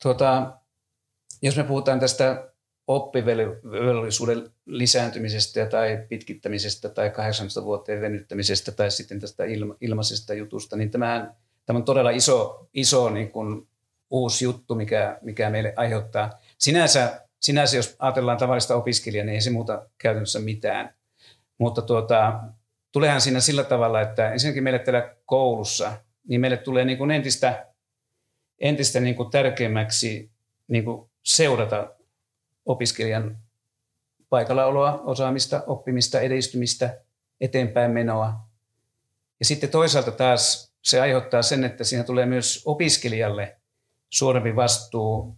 Tuota, 0.03 0.59
jos 1.43 1.57
me 1.57 1.65
puhutaan 1.65 2.01
tästä 2.01 2.51
oppivelvollisuuden 2.87 4.51
lisääntymisestä 4.67 5.67
tai 5.67 6.07
pitkittämisestä 6.09 6.89
tai 6.89 7.11
18 7.11 7.65
vuoteen 7.65 8.01
venyttämisestä 8.01 8.73
tai 8.73 8.91
sitten 8.91 9.21
tästä 9.21 9.45
ilma, 9.45 9.75
ilmaisesta 9.81 10.35
jutusta, 10.35 10.77
niin 10.77 10.91
tämähän, 10.91 11.37
tämä 11.67 11.77
on 11.77 11.85
todella 11.85 12.11
iso, 12.11 12.69
iso 12.75 13.11
niin 13.11 13.31
kuin 13.31 13.69
uusi 14.11 14.45
juttu, 14.45 14.75
mikä, 14.75 15.19
mikä 15.23 15.51
meille 15.51 15.73
aiheuttaa. 15.77 16.31
Sinänsä, 16.59 17.21
sinänsä, 17.41 17.77
jos 17.77 17.97
ajatellaan 17.99 18.39
tavallista 18.39 18.77
opiskelijaa, 18.77 19.27
niin 19.27 19.35
ei 19.35 19.41
se 19.41 19.51
muuta 19.51 19.89
käytännössä 19.99 20.39
mitään. 20.41 20.95
Mutta 21.59 21.83
tuota, 21.83 22.41
tuleehan 22.93 23.21
siinä 23.21 23.41
sillä 23.41 23.65
tavalla, 23.65 24.01
että 24.01 24.33
ensinnäkin 24.33 24.63
meille 24.63 24.79
täällä 24.79 25.15
koulussa, 25.25 25.93
niin 26.29 26.41
meille 26.41 26.57
tulee 26.57 26.85
niin 26.85 26.99
kuin 26.99 27.11
entistä, 27.11 27.67
entistä 28.59 29.01
niin 29.01 29.15
kuin 29.15 29.31
tärkeämmäksi 29.31 30.31
niin 30.69 30.85
kuin 30.85 31.11
seurata 31.23 31.96
opiskelijan 32.67 33.39
paikallaoloa, 34.29 35.01
osaamista, 35.05 35.63
oppimista, 35.67 36.21
edistymistä, 36.21 37.01
eteenpäin 37.41 37.91
menoa. 37.91 38.35
Ja 39.39 39.45
sitten 39.45 39.71
toisaalta 39.71 40.11
taas 40.11 40.73
se 40.83 41.01
aiheuttaa 41.01 41.43
sen, 41.43 41.65
että 41.65 41.85
siinä 41.85 42.05
tulee 42.05 42.27
myös 42.27 42.63
opiskelijalle 42.65 43.57
suurempi 44.11 44.57
vastuu, 44.57 45.37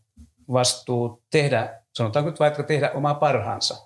vastuu 0.52 1.22
tehdä, 1.30 1.82
sanotaanko 1.92 2.30
nyt 2.30 2.40
vaikka 2.40 2.62
tehdä 2.62 2.90
omaa 2.90 3.14
parhaansa. 3.14 3.76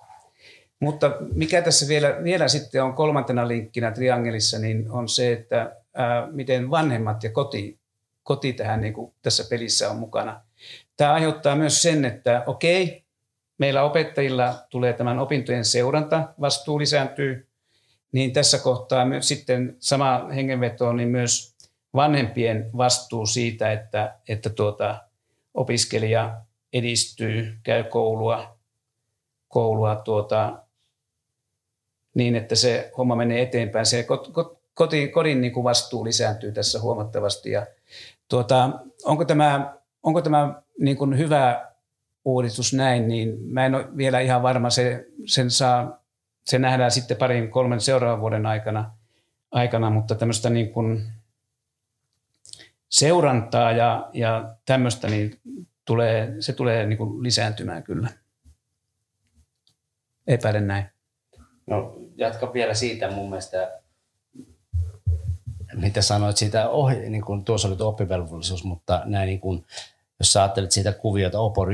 Mutta 0.80 1.16
mikä 1.34 1.62
tässä 1.62 1.88
vielä, 1.88 2.24
vielä 2.24 2.48
sitten 2.48 2.84
on 2.84 2.94
kolmantena 2.94 3.48
linkkinä 3.48 3.90
triangelissa, 3.90 4.58
niin 4.58 4.90
on 4.90 5.08
se, 5.08 5.32
että 5.32 5.76
ää, 5.94 6.28
miten 6.30 6.70
vanhemmat 6.70 7.24
ja 7.24 7.30
koti, 7.30 7.78
koti 8.22 8.52
tähän 8.52 8.80
niin 8.80 8.94
kuin 8.94 9.14
tässä 9.22 9.44
pelissä 9.50 9.90
on 9.90 9.96
mukana. 9.96 10.40
Tämä 10.96 11.12
aiheuttaa 11.12 11.56
myös 11.56 11.82
sen, 11.82 12.04
että 12.04 12.42
okei, 12.46 13.01
meillä 13.62 13.82
opettajilla 13.82 14.54
tulee 14.70 14.92
tämän 14.92 15.18
opintojen 15.18 15.64
seuranta, 15.64 16.28
vastuu 16.40 16.78
lisääntyy, 16.78 17.48
niin 18.12 18.32
tässä 18.32 18.58
kohtaa 18.58 19.04
myös 19.04 19.28
sitten 19.28 19.76
sama 19.78 20.28
hengenveto, 20.34 20.92
niin 20.92 21.08
myös 21.08 21.54
vanhempien 21.94 22.70
vastuu 22.76 23.26
siitä, 23.26 23.72
että, 23.72 24.18
että 24.28 24.50
tuota, 24.50 25.00
opiskelija 25.54 26.40
edistyy, 26.72 27.58
käy 27.62 27.84
koulua, 27.84 28.58
koulua 29.48 29.96
tuota, 29.96 30.58
niin, 32.14 32.36
että 32.36 32.54
se 32.54 32.92
homma 32.98 33.16
menee 33.16 33.42
eteenpäin. 33.42 33.86
Se 33.86 34.06
kodin, 34.74 35.12
kodin 35.12 35.40
niin 35.40 35.52
kuin 35.52 35.64
vastuu 35.64 36.04
lisääntyy 36.04 36.52
tässä 36.52 36.80
huomattavasti. 36.80 37.50
Ja 37.50 37.66
tuota, 38.28 38.70
onko 39.04 39.24
tämä, 39.24 39.74
onko 40.02 40.22
tämä 40.22 40.62
niin 40.78 40.96
kuin 40.96 41.18
hyvä 41.18 41.71
uudistus 42.24 42.72
näin, 42.72 43.08
niin 43.08 43.38
mä 43.44 43.66
en 43.66 43.74
ole 43.74 43.96
vielä 43.96 44.20
ihan 44.20 44.42
varma, 44.42 44.70
se, 44.70 45.06
sen 45.26 45.50
saa, 45.50 45.98
se 46.44 46.58
nähdään 46.58 46.90
sitten 46.90 47.16
parin 47.16 47.50
kolmen 47.50 47.80
seuraavan 47.80 48.20
vuoden 48.20 48.46
aikana, 48.46 48.90
aikana 49.50 49.90
mutta 49.90 50.14
tämmöistä 50.14 50.50
niin 50.50 50.72
kuin 50.72 51.04
seurantaa 52.88 53.72
ja, 53.72 54.10
ja 54.12 54.54
tämmöistä, 54.66 55.08
niin 55.08 55.40
tulee, 55.84 56.34
se 56.40 56.52
tulee 56.52 56.86
niin 56.86 56.98
kuin 56.98 57.22
lisääntymään 57.22 57.82
kyllä. 57.82 58.08
Epäilen 60.26 60.66
näin. 60.66 60.84
No 61.66 61.98
jatka 62.16 62.52
vielä 62.52 62.74
siitä 62.74 63.10
mun 63.10 63.28
mielestä, 63.28 63.80
mitä 65.74 66.02
sanoit 66.02 66.36
siitä, 66.36 66.68
ohi, 66.68 67.10
niin 67.10 67.24
kuin 67.24 67.44
tuossa 67.44 67.68
oli 67.68 67.76
oppivelvollisuus, 67.80 68.64
mutta 68.64 69.02
näin 69.04 69.26
niin 69.26 69.40
kuin 69.40 69.64
jos 70.22 70.32
sä 70.32 70.42
ajattelet 70.42 70.72
siitä 70.72 70.92
kuviota 70.92 71.40
Opo 71.40 71.66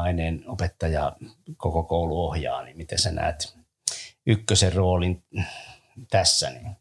aineen 0.00 0.44
opettaja 0.46 1.16
koko 1.56 1.82
koulu 1.82 2.26
ohjaa, 2.26 2.62
niin 2.62 2.76
miten 2.76 2.98
sä 2.98 3.12
näet 3.12 3.56
ykkösen 4.26 4.72
roolin 4.72 5.22
tässä, 6.10 6.50
niin 6.50 6.76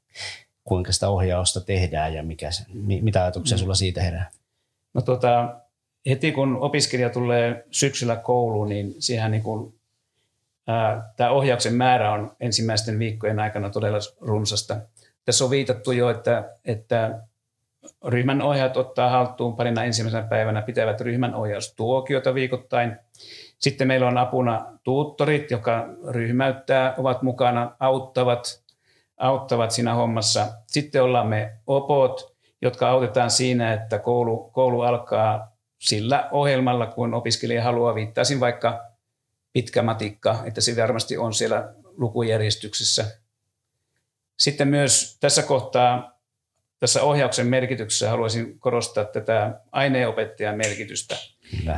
kuinka 0.63 0.91
sitä 0.91 1.09
ohjausta 1.09 1.61
tehdään 1.61 2.13
ja 2.13 2.23
mikä 2.23 2.49
mitä 3.01 3.21
ajatuksia 3.21 3.57
sulla 3.57 3.75
siitä 3.75 4.01
herää? 4.01 4.29
No 4.93 5.01
tota, 5.01 5.55
heti 6.05 6.31
kun 6.31 6.57
opiskelija 6.61 7.09
tulee 7.09 7.65
syksyllä 7.71 8.15
kouluun, 8.15 8.69
niin 8.69 8.95
siihen 8.99 9.31
niin 9.31 9.43
kuin, 9.43 9.73
tämä 11.17 11.29
ohjauksen 11.29 11.73
määrä 11.73 12.11
on 12.11 12.35
ensimmäisten 12.39 12.99
viikkojen 12.99 13.39
aikana 13.39 13.69
todella 13.69 13.99
runsasta. 14.21 14.77
Tässä 15.25 15.43
on 15.43 15.51
viitattu 15.51 15.91
jo, 15.91 16.09
että, 16.09 16.55
että 16.65 17.19
Ryhmän 18.05 18.41
ohjaajat 18.41 18.77
ottaa 18.77 19.09
haltuun 19.09 19.55
parina 19.55 19.83
ensimmäisenä 19.83 20.27
päivänä, 20.27 20.61
pitävät 20.61 21.01
ryhmän 21.01 21.35
ohjaustuokiota 21.35 22.33
viikoittain. 22.33 22.95
Sitten 23.59 23.87
meillä 23.87 24.07
on 24.07 24.17
apuna 24.17 24.65
tuuttorit, 24.83 25.51
joka 25.51 25.87
ryhmäyttää, 26.09 26.93
ovat 26.97 27.21
mukana, 27.21 27.75
auttavat, 27.79 28.63
auttavat 29.17 29.71
siinä 29.71 29.93
hommassa. 29.93 30.47
Sitten 30.67 31.03
ollaan 31.03 31.27
me 31.27 31.53
opot 31.67 32.31
jotka 32.61 32.89
autetaan 32.89 33.31
siinä, 33.31 33.73
että 33.73 33.99
koulu, 33.99 34.49
koulu 34.53 34.81
alkaa 34.81 35.51
sillä 35.79 36.29
ohjelmalla, 36.31 36.85
kun 36.85 37.13
opiskelija 37.13 37.63
haluaa. 37.63 37.95
Viittaisin 37.95 38.39
vaikka 38.39 38.85
pitkä 39.53 39.81
matikka, 39.81 40.39
että 40.45 40.61
se 40.61 40.81
varmasti 40.81 41.17
on 41.17 41.33
siellä 41.33 41.73
lukujärjestyksessä. 41.97 43.05
Sitten 44.39 44.67
myös 44.67 45.17
tässä 45.19 45.43
kohtaa, 45.43 46.10
tässä 46.81 47.03
ohjauksen 47.03 47.47
merkityksessä 47.47 48.09
haluaisin 48.09 48.59
korostaa 48.59 49.05
tätä 49.05 49.61
aineenopettajan 49.71 50.57
merkitystä, 50.57 51.15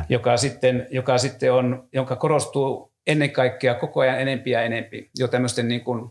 joka 0.08 0.36
sitten, 0.36 0.86
joka 0.90 1.18
sitten 1.18 1.52
on, 1.52 1.88
jonka 1.92 2.16
korostuu 2.16 2.92
ennen 3.06 3.30
kaikkea 3.30 3.74
koko 3.74 4.00
ajan 4.00 4.20
enempi 4.20 4.50
ja 4.50 4.62
enempi. 4.62 5.10
Jo 5.18 5.28
tämmöisten 5.28 5.68
niin 5.68 5.84
kuin, 5.84 6.10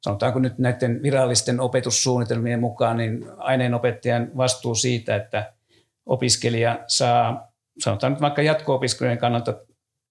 sanotaanko 0.00 0.38
nyt 0.38 0.58
näiden 0.58 1.02
virallisten 1.02 1.60
opetussuunnitelmien 1.60 2.60
mukaan, 2.60 2.96
niin 2.96 3.24
aineenopettajan 3.36 4.30
vastuu 4.36 4.74
siitä, 4.74 5.16
että 5.16 5.52
opiskelija 6.06 6.84
saa, 6.86 7.52
sanotaan 7.78 8.12
nyt 8.12 8.22
vaikka 8.22 8.42
jatko-opiskelijoiden 8.42 9.18
kannalta 9.18 9.54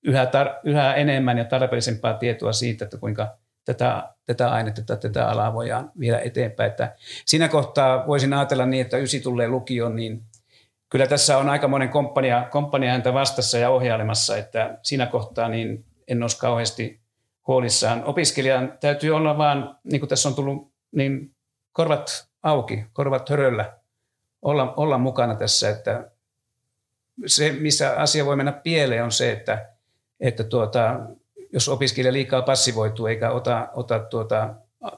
yhä, 0.05 0.25
tar- 0.25 0.59
yhä 0.63 0.93
enemmän 0.93 1.37
ja 1.37 1.45
tarpeellisempaa 1.45 2.13
tietoa 2.13 2.53
siitä, 2.53 2.85
että 2.85 2.97
kuinka 2.97 3.37
tätä, 3.65 4.13
tätä 4.25 4.51
ainetta 4.51 4.81
tai 4.81 4.97
tätä 4.97 5.29
alaa 5.29 5.53
voidaan 5.53 5.91
viedä 5.99 6.19
eteenpäin. 6.19 6.69
Että 6.71 6.95
siinä 7.25 7.47
kohtaa 7.47 8.07
voisin 8.07 8.33
ajatella 8.33 8.65
niin, 8.65 8.81
että 8.81 8.97
ysi 8.97 9.19
tulee 9.19 9.47
lukioon, 9.47 9.95
niin 9.95 10.23
kyllä 10.89 11.07
tässä 11.07 11.37
on 11.37 11.49
aika 11.49 11.67
monen 11.67 11.89
komppania, 11.89 12.47
komppania 12.51 12.91
häntä 12.91 13.13
vastassa 13.13 13.57
ja 13.57 13.69
ohjailemassa, 13.69 14.37
että 14.37 14.77
siinä 14.81 15.05
kohtaa 15.05 15.49
niin 15.49 15.85
en 16.07 16.21
olisi 16.21 16.39
kauheasti 16.39 17.01
huolissaan. 17.47 18.03
Opiskelijan 18.03 18.77
täytyy 18.79 19.11
olla 19.11 19.37
vaan, 19.37 19.79
niin 19.83 19.99
kuin 20.01 20.09
tässä 20.09 20.29
on 20.29 20.35
tullut, 20.35 20.71
niin 20.91 21.35
korvat 21.71 22.27
auki, 22.43 22.85
korvat 22.93 23.29
höröllä, 23.29 23.77
olla, 24.41 24.73
olla 24.77 24.97
mukana 24.97 25.35
tässä, 25.35 25.69
että 25.69 26.11
se, 27.25 27.51
missä 27.51 27.95
asia 27.95 28.25
voi 28.25 28.35
mennä 28.35 28.51
pieleen, 28.51 29.03
on 29.03 29.11
se, 29.11 29.31
että, 29.31 29.69
että 30.19 30.43
tuota, 30.43 30.99
jos 31.55 31.69
opiskelija 31.69 32.13
liikaa 32.13 32.41
passivoituu 32.41 33.07
eikä 33.07 33.31
ota, 33.31 33.67
ota 33.73 33.99
tuota 33.99 34.55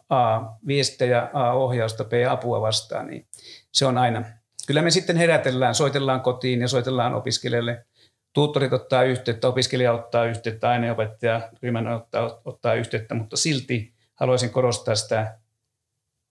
A, 0.10 0.40
viestejä, 0.68 1.30
A, 1.34 1.52
ohjausta, 1.52 2.04
B, 2.04 2.12
apua 2.30 2.62
vastaan, 2.62 3.08
niin 3.08 3.28
se 3.72 3.86
on 3.86 3.98
aina. 3.98 4.24
Kyllä 4.68 4.82
me 4.82 4.92
sitten 4.92 5.18
herätellään, 5.18 5.76
soitellaan 5.76 6.22
kotiin 6.22 6.62
ja 6.62 6.68
soitellaan 6.68 7.14
opiskelijalle. 7.14 7.86
Tuuttorit 8.34 8.74
ottaa 8.74 9.04
yhteyttä, 9.04 9.48
opiskelija 9.48 9.94
ottaa 9.94 10.26
yhteyttä, 10.26 10.70
aineopettaja, 10.70 11.50
ryhmän 11.64 11.88
ottaa, 11.88 12.42
ottaa 12.46 12.74
yhteyttä, 12.74 13.16
mutta 13.16 13.38
silti 13.38 13.94
haluaisin 14.16 14.50
korostaa 14.50 14.96
sitä 14.96 15.38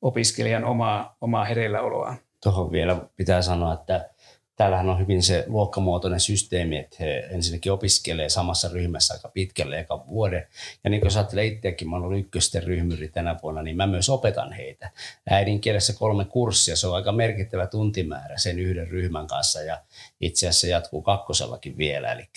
opiskelijan 0.03 0.65
omaa, 0.65 1.17
omaa 1.21 1.45
hereilläoloa. 1.45 2.15
Tuohon 2.43 2.73
vielä 2.73 2.97
pitää 3.17 3.43
sanoa, 3.43 3.75
että 3.75 4.11
täällähän 4.57 4.89
on 4.89 4.99
hyvin 4.99 5.23
se 5.23 5.45
luokkamuotoinen 5.47 6.21
systeemi, 6.21 6.79
että 6.79 6.97
he 7.01 7.29
ensinnäkin 7.31 7.73
opiskelee 7.73 8.29
samassa 8.29 8.69
ryhmässä 8.69 9.15
aika 9.15 9.29
pitkälle 9.29 9.79
eka 9.79 10.07
vuoden. 10.07 10.47
Ja 10.85 10.91
niin 10.91 11.01
kuin 11.01 11.11
sä 11.11 11.19
ajattelee 11.19 11.45
itseäkin, 11.45 11.91
mä 11.91 11.97
olen 11.97 12.19
ykkösten 12.19 12.63
ryhmyri 12.63 13.09
tänä 13.09 13.37
vuonna, 13.43 13.63
niin 13.63 13.77
mä 13.77 13.87
myös 13.87 14.09
opetan 14.09 14.53
heitä. 14.53 14.91
Äidinkielessä 15.31 15.93
kolme 15.93 16.25
kurssia, 16.25 16.77
se 16.77 16.87
on 16.87 16.95
aika 16.95 17.13
merkittävä 17.13 17.67
tuntimäärä 17.67 18.39
sen 18.39 18.59
yhden 18.59 18.89
ryhmän 18.89 19.27
kanssa 19.27 19.63
ja 19.63 19.81
itse 20.21 20.49
asiassa 20.49 20.67
jatkuu 20.67 21.03
kakkosellakin 21.03 21.79
vielä. 21.79 22.13
Eli 22.13 22.29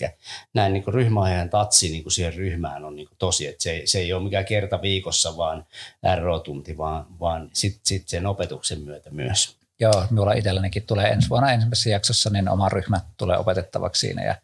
näin 0.53 0.73
niin 0.73 0.83
ryhmäajan 0.87 1.49
tatsi 1.49 1.89
niin 1.89 2.03
kuin 2.03 2.13
siihen 2.13 2.33
ryhmään 2.33 2.85
on 2.85 2.95
niin 2.95 3.07
kuin 3.07 3.17
tosi, 3.17 3.47
että 3.47 3.63
se, 3.63 3.81
se 3.85 3.99
ei 3.99 4.13
ole 4.13 4.23
mikään 4.23 4.45
kerta 4.45 4.81
viikossa 4.81 5.37
vaan 5.37 5.65
RO-tunti, 6.21 6.77
vaan, 6.77 7.05
vaan 7.19 7.49
sitten 7.53 7.81
sit 7.83 8.07
sen 8.07 8.25
opetuksen 8.25 8.81
myötä 8.81 9.09
myös. 9.09 9.58
Joo, 9.81 10.05
minulla 10.09 10.33
itsellänikin 10.33 10.83
tulee 10.83 11.07
ensi 11.07 11.29
vuonna 11.29 11.51
ensimmäisessä 11.51 11.89
jaksossa, 11.89 12.29
niin 12.29 12.49
oma 12.49 12.69
ryhmä 12.69 13.01
tulee 13.17 13.37
opetettavaksi 13.37 13.99
siinä. 13.99 14.23
Ja, 14.23 14.35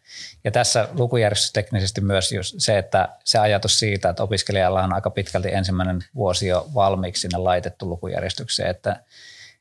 ja 0.44 0.50
tässä 0.50 0.88
lukujärjestysteknisesti 0.92 2.00
myös 2.00 2.32
just 2.32 2.54
se, 2.58 2.78
että 2.78 3.08
se 3.24 3.38
ajatus 3.38 3.78
siitä, 3.78 4.08
että 4.08 4.22
opiskelijalla 4.22 4.82
on 4.82 4.92
aika 4.92 5.10
pitkälti 5.10 5.54
ensimmäinen 5.54 6.04
vuosi 6.14 6.46
jo 6.46 6.66
valmiiksi 6.74 7.20
sinne 7.20 7.38
laitettu 7.38 7.88
lukujärjestykseen, 7.88 8.70
että 8.70 9.02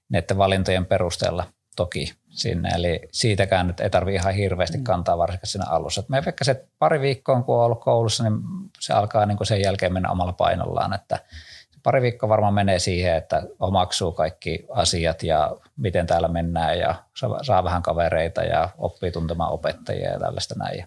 näiden 0.09 0.37
valintojen 0.37 0.85
perusteella 0.85 1.47
toki 1.75 2.13
sinne. 2.29 2.69
Eli 2.75 3.01
siitäkään 3.11 3.67
nyt 3.67 3.79
ei 3.79 3.89
tarvitse 3.89 4.15
ihan 4.15 4.33
hirveästi 4.33 4.77
mm. 4.77 4.83
kantaa 4.83 5.17
varsinkin 5.17 5.49
siinä 5.49 5.65
alussa. 5.65 6.01
Et 6.01 6.09
me 6.09 6.25
vaikka 6.25 6.43
se 6.43 6.65
pari 6.79 7.01
viikkoa, 7.01 7.41
kun 7.41 7.55
on 7.55 7.65
ollut 7.65 7.83
koulussa, 7.83 8.23
niin 8.23 8.35
se 8.79 8.93
alkaa 8.93 9.25
niin 9.25 9.37
kuin 9.37 9.47
sen 9.47 9.61
jälkeen 9.61 9.93
mennä 9.93 10.11
omalla 10.11 10.33
painollaan, 10.33 10.93
että– 10.93 11.19
pari 11.85 12.01
viikkoa 12.01 12.29
varmaan 12.29 12.53
menee 12.53 12.79
siihen, 12.79 13.15
että 13.15 13.43
omaksuu 13.59 14.11
kaikki 14.11 14.65
asiat 14.69 15.23
ja 15.23 15.57
miten 15.77 16.07
täällä 16.07 16.27
mennään 16.27 16.79
ja 16.79 16.95
saa 17.41 17.63
vähän 17.63 17.81
kavereita 17.81 18.43
ja 18.43 18.69
oppii 18.77 19.11
tuntemaan 19.11 19.51
opettajia 19.51 20.11
ja 20.11 20.19
tällaista 20.19 20.55
näin. 20.57 20.85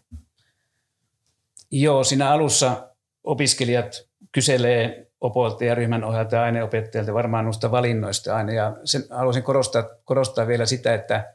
Joo, 1.71 2.05
siinä 2.05 2.31
alussa 2.31 2.89
opiskelijat 3.25 4.09
kyselee 4.33 5.07
opolta 5.21 5.65
ja 5.65 5.75
ryhmänohjaajalta 5.75 6.37
ja 6.37 6.43
aineopettajalta 6.43 7.15
varmaan 7.15 7.45
noista 7.45 7.71
valinnoista 7.71 8.37
aina. 8.37 8.53
Ja 8.53 8.77
sen, 8.85 9.03
haluaisin 9.11 9.43
korostaa, 9.43 9.85
korostaa 10.05 10.47
vielä 10.47 10.67
sitä, 10.67 10.95
että 10.95 11.35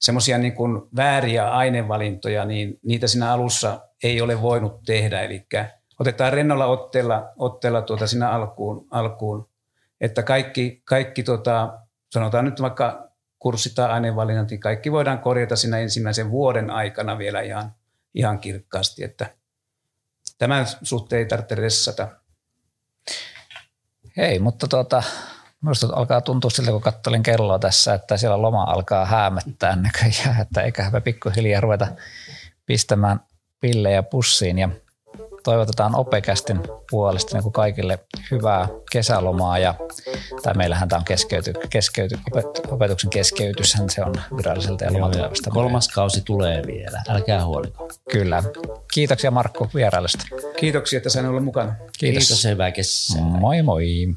semmoisia 0.00 0.38
niin 0.38 0.54
vääriä 0.96 1.50
ainevalintoja, 1.50 2.44
niin 2.44 2.78
niitä 2.82 3.06
siinä 3.06 3.32
alussa 3.32 3.80
ei 4.02 4.20
ole 4.20 4.42
voinut 4.42 4.82
tehdä. 4.86 5.22
Eli 5.22 5.46
otetaan 6.00 6.32
rennolla 6.32 6.66
otteella, 6.66 7.32
otteella 7.36 7.82
tuota 7.82 8.06
siinä 8.06 8.30
alkuun, 8.30 8.86
alkuun 8.90 9.48
että 10.00 10.22
kaikki, 10.22 10.82
kaikki 10.84 11.22
tuota, 11.22 11.78
sanotaan 12.12 12.44
nyt 12.44 12.62
vaikka 12.62 13.08
kurssi 13.38 13.74
tai 13.74 13.90
aineenvalinnat, 13.90 14.50
niin 14.50 14.60
kaikki 14.60 14.92
voidaan 14.92 15.18
korjata 15.18 15.56
siinä 15.56 15.78
ensimmäisen 15.78 16.30
vuoden 16.30 16.70
aikana 16.70 17.18
vielä 17.18 17.40
ihan, 17.40 17.74
ihan 18.14 18.38
kirkkaasti, 18.38 19.04
että 19.04 19.34
tämän 20.38 20.66
suhteen 20.82 21.18
ei 21.18 21.26
tarvitse 21.26 21.54
ressata. 21.54 22.08
Ei, 24.16 24.38
mutta 24.38 24.68
tuota, 24.68 25.02
minusta 25.60 25.88
alkaa 25.92 26.20
tuntua 26.20 26.50
siltä, 26.50 26.70
kun 26.70 26.80
kattelin 26.80 27.22
kelloa 27.22 27.58
tässä, 27.58 27.94
että 27.94 28.16
siellä 28.16 28.42
loma 28.42 28.62
alkaa 28.62 29.06
häämättää 29.06 29.76
näköjään, 29.76 30.40
että 30.40 30.62
eiköhän 30.62 30.92
me 30.92 31.00
pikkuhiljaa 31.00 31.60
ruveta 31.60 31.86
pistämään 32.66 33.20
pillejä 33.60 34.02
pussiin 34.02 34.58
ja– 34.58 34.68
toivotetaan 35.46 35.94
Opekästin 35.94 36.60
puolesta 36.90 37.36
niin 37.36 37.42
kuin 37.42 37.52
kaikille 37.52 37.98
hyvää 38.30 38.68
kesälomaa. 38.92 39.58
Ja, 39.58 39.74
tai 40.42 40.54
meillähän 40.54 40.88
tämä 40.88 40.98
on 40.98 41.04
keskeyty, 41.04 41.52
keskeyty, 41.70 42.18
opet, 42.30 42.46
opetuksen 42.68 43.10
keskeytyshän 43.10 43.90
se 43.90 44.04
on 44.04 44.14
viralliselta 44.36 44.84
ja 44.84 44.92
lomatyöstä. 44.92 45.50
Kolmas 45.50 45.88
kausi 45.88 46.22
tulee 46.24 46.62
vielä, 46.66 47.02
älkää 47.08 47.44
huoliko. 47.44 47.88
Kyllä. 48.10 48.42
Kiitoksia 48.94 49.30
Markku 49.30 49.68
vierailusta. 49.74 50.26
Kiitoksia, 50.56 50.96
että 50.96 51.10
sain 51.10 51.26
olla 51.26 51.40
mukana. 51.40 51.74
Kiitos. 51.98 52.28
Kiitos 52.28 52.44
hyvää 52.44 52.70
kesää. 52.70 53.22
Moi 53.22 53.62
moi. 53.62 54.14